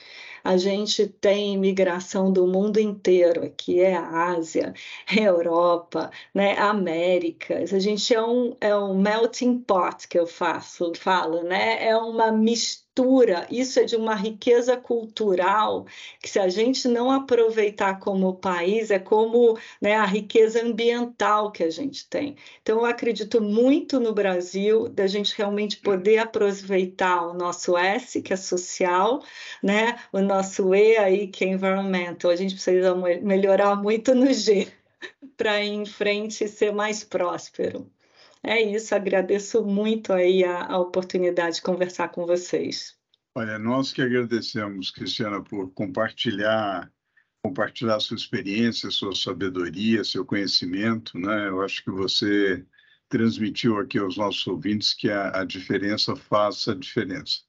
a 0.45 0.57
gente 0.57 1.07
tem 1.07 1.55
imigração 1.55 2.31
do 2.31 2.45
mundo 2.45 2.79
inteiro, 2.79 3.51
que 3.57 3.81
é 3.81 3.95
a 3.95 4.33
Ásia, 4.35 4.75
a 5.09 5.15
Europa, 5.19 6.11
né, 6.35 6.55
Américas. 6.59 7.73
A 7.73 7.79
gente 7.79 8.13
é 8.13 8.21
um, 8.21 8.55
é 8.61 8.75
um 8.77 8.95
melting 8.95 9.57
pot 9.57 10.07
que 10.07 10.19
eu 10.19 10.27
faço, 10.27 10.93
falo, 10.95 11.41
né? 11.43 11.83
É 11.87 11.97
uma 11.97 12.31
mistura 12.31 12.84
cultura, 12.95 13.45
isso 13.51 13.79
é 13.79 13.83
de 13.83 13.95
uma 13.97 14.15
riqueza 14.15 14.77
cultural 14.77 15.85
que 16.21 16.29
se 16.29 16.39
a 16.39 16.47
gente 16.47 16.87
não 16.87 17.11
aproveitar 17.11 17.99
como 17.99 18.35
país, 18.35 18.89
é 18.89 18.97
como 18.99 19.57
né, 19.81 19.95
a 19.95 20.05
riqueza 20.05 20.63
ambiental 20.63 21.51
que 21.51 21.63
a 21.63 21.69
gente 21.69 22.07
tem. 22.07 22.37
Então, 22.61 22.79
eu 22.79 22.85
acredito 22.85 23.41
muito 23.41 23.99
no 23.99 24.13
Brasil, 24.13 24.87
da 24.87 25.07
gente 25.07 25.35
realmente 25.37 25.77
poder 25.77 26.19
aproveitar 26.19 27.27
o 27.27 27.33
nosso 27.33 27.77
S, 27.77 28.21
que 28.21 28.31
é 28.31 28.37
social, 28.37 29.21
né, 29.61 29.99
o 30.13 30.21
nosso 30.21 30.73
E 30.73 30.95
aí, 30.97 31.27
que 31.27 31.43
é 31.43 31.49
environmental. 31.49 32.31
A 32.31 32.35
gente 32.35 32.53
precisa 32.53 32.95
melhorar 33.21 33.75
muito 33.75 34.15
no 34.15 34.31
G 34.33 34.71
para 35.35 35.61
ir 35.61 35.73
em 35.73 35.85
frente 35.85 36.45
e 36.45 36.47
ser 36.47 36.71
mais 36.73 37.03
próspero. 37.03 37.91
É 38.47 38.61
isso, 38.61 38.93
agradeço 38.93 39.65
muito 39.65 40.13
aí 40.13 40.43
a, 40.43 40.65
a 40.65 40.79
oportunidade 40.79 41.55
de 41.55 41.61
conversar 41.63 42.09
com 42.09 42.25
vocês. 42.25 42.95
Olha, 43.33 43.57
nós 43.57 43.91
que 43.91 44.01
agradecemos, 44.01 44.91
Cristiana, 44.91 45.43
por 45.43 45.71
compartilhar 45.73 46.91
compartilhar 47.45 47.99
sua 47.99 48.17
experiência, 48.17 48.89
sua 48.89 49.13
sabedoria, 49.15 50.03
seu 50.03 50.25
conhecimento, 50.25 51.17
né? 51.19 51.47
Eu 51.47 51.61
acho 51.61 51.83
que 51.83 51.91
você 51.91 52.65
transmitiu 53.07 53.77
aqui 53.77 53.99
aos 53.99 54.17
nossos 54.17 54.45
ouvintes 54.47 54.95
que 54.95 55.09
a, 55.09 55.41
a 55.41 55.45
diferença 55.45 56.15
faça 56.15 56.71
a 56.71 56.75
diferença. 56.75 57.41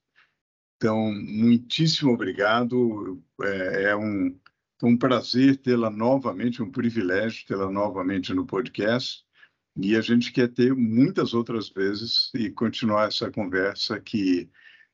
Então, 0.76 1.10
muitíssimo 1.12 2.12
obrigado. 2.12 3.22
É, 3.42 3.84
é 3.84 3.96
um, 3.96 4.38
um 4.82 4.98
prazer 4.98 5.56
tê-la 5.56 5.88
novamente, 5.88 6.62
um 6.62 6.70
privilégio 6.70 7.46
tê-la 7.46 7.70
novamente 7.70 8.34
no 8.34 8.44
podcast. 8.44 9.25
E 9.76 9.94
a 9.94 10.00
gente 10.00 10.32
quer 10.32 10.48
ter 10.48 10.74
muitas 10.74 11.34
outras 11.34 11.68
vezes 11.68 12.30
e 12.34 12.50
continuar 12.50 13.08
essa 13.08 13.30
conversa 13.30 14.00
que 14.00 14.48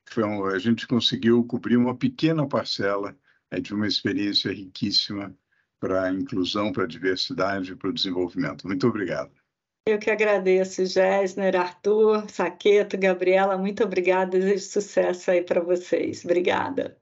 foi 0.07 0.25
um, 0.25 0.45
a 0.47 0.59
gente 0.59 0.87
conseguiu 0.87 1.45
cobrir 1.45 1.77
uma 1.77 1.97
pequena 1.97 2.47
parcela 2.49 3.17
é, 3.51 3.61
de 3.61 3.73
uma 3.73 3.87
experiência 3.87 4.53
riquíssima 4.53 5.35
para 5.79 6.05
a 6.05 6.13
inclusão, 6.13 6.73
para 6.73 6.85
a 6.85 6.89
diversidade, 6.89 7.77
para 7.77 7.91
o 7.91 7.93
desenvolvimento. 7.93 8.67
Muito 8.67 8.87
obrigado. 8.87 9.33
Eu 9.87 9.99
que 9.99 10.11
agradeço, 10.11 10.87
Gessner, 10.87 11.57
Arthur, 11.57 12.29
Saqueto, 12.31 12.97
Gabriela, 12.97 13.59
muito 13.59 13.83
obrigada, 13.83 14.39
desejo 14.39 14.65
sucesso 14.65 15.31
aí 15.31 15.43
para 15.43 15.61
vocês. 15.61 16.25
Obrigada. 16.25 17.02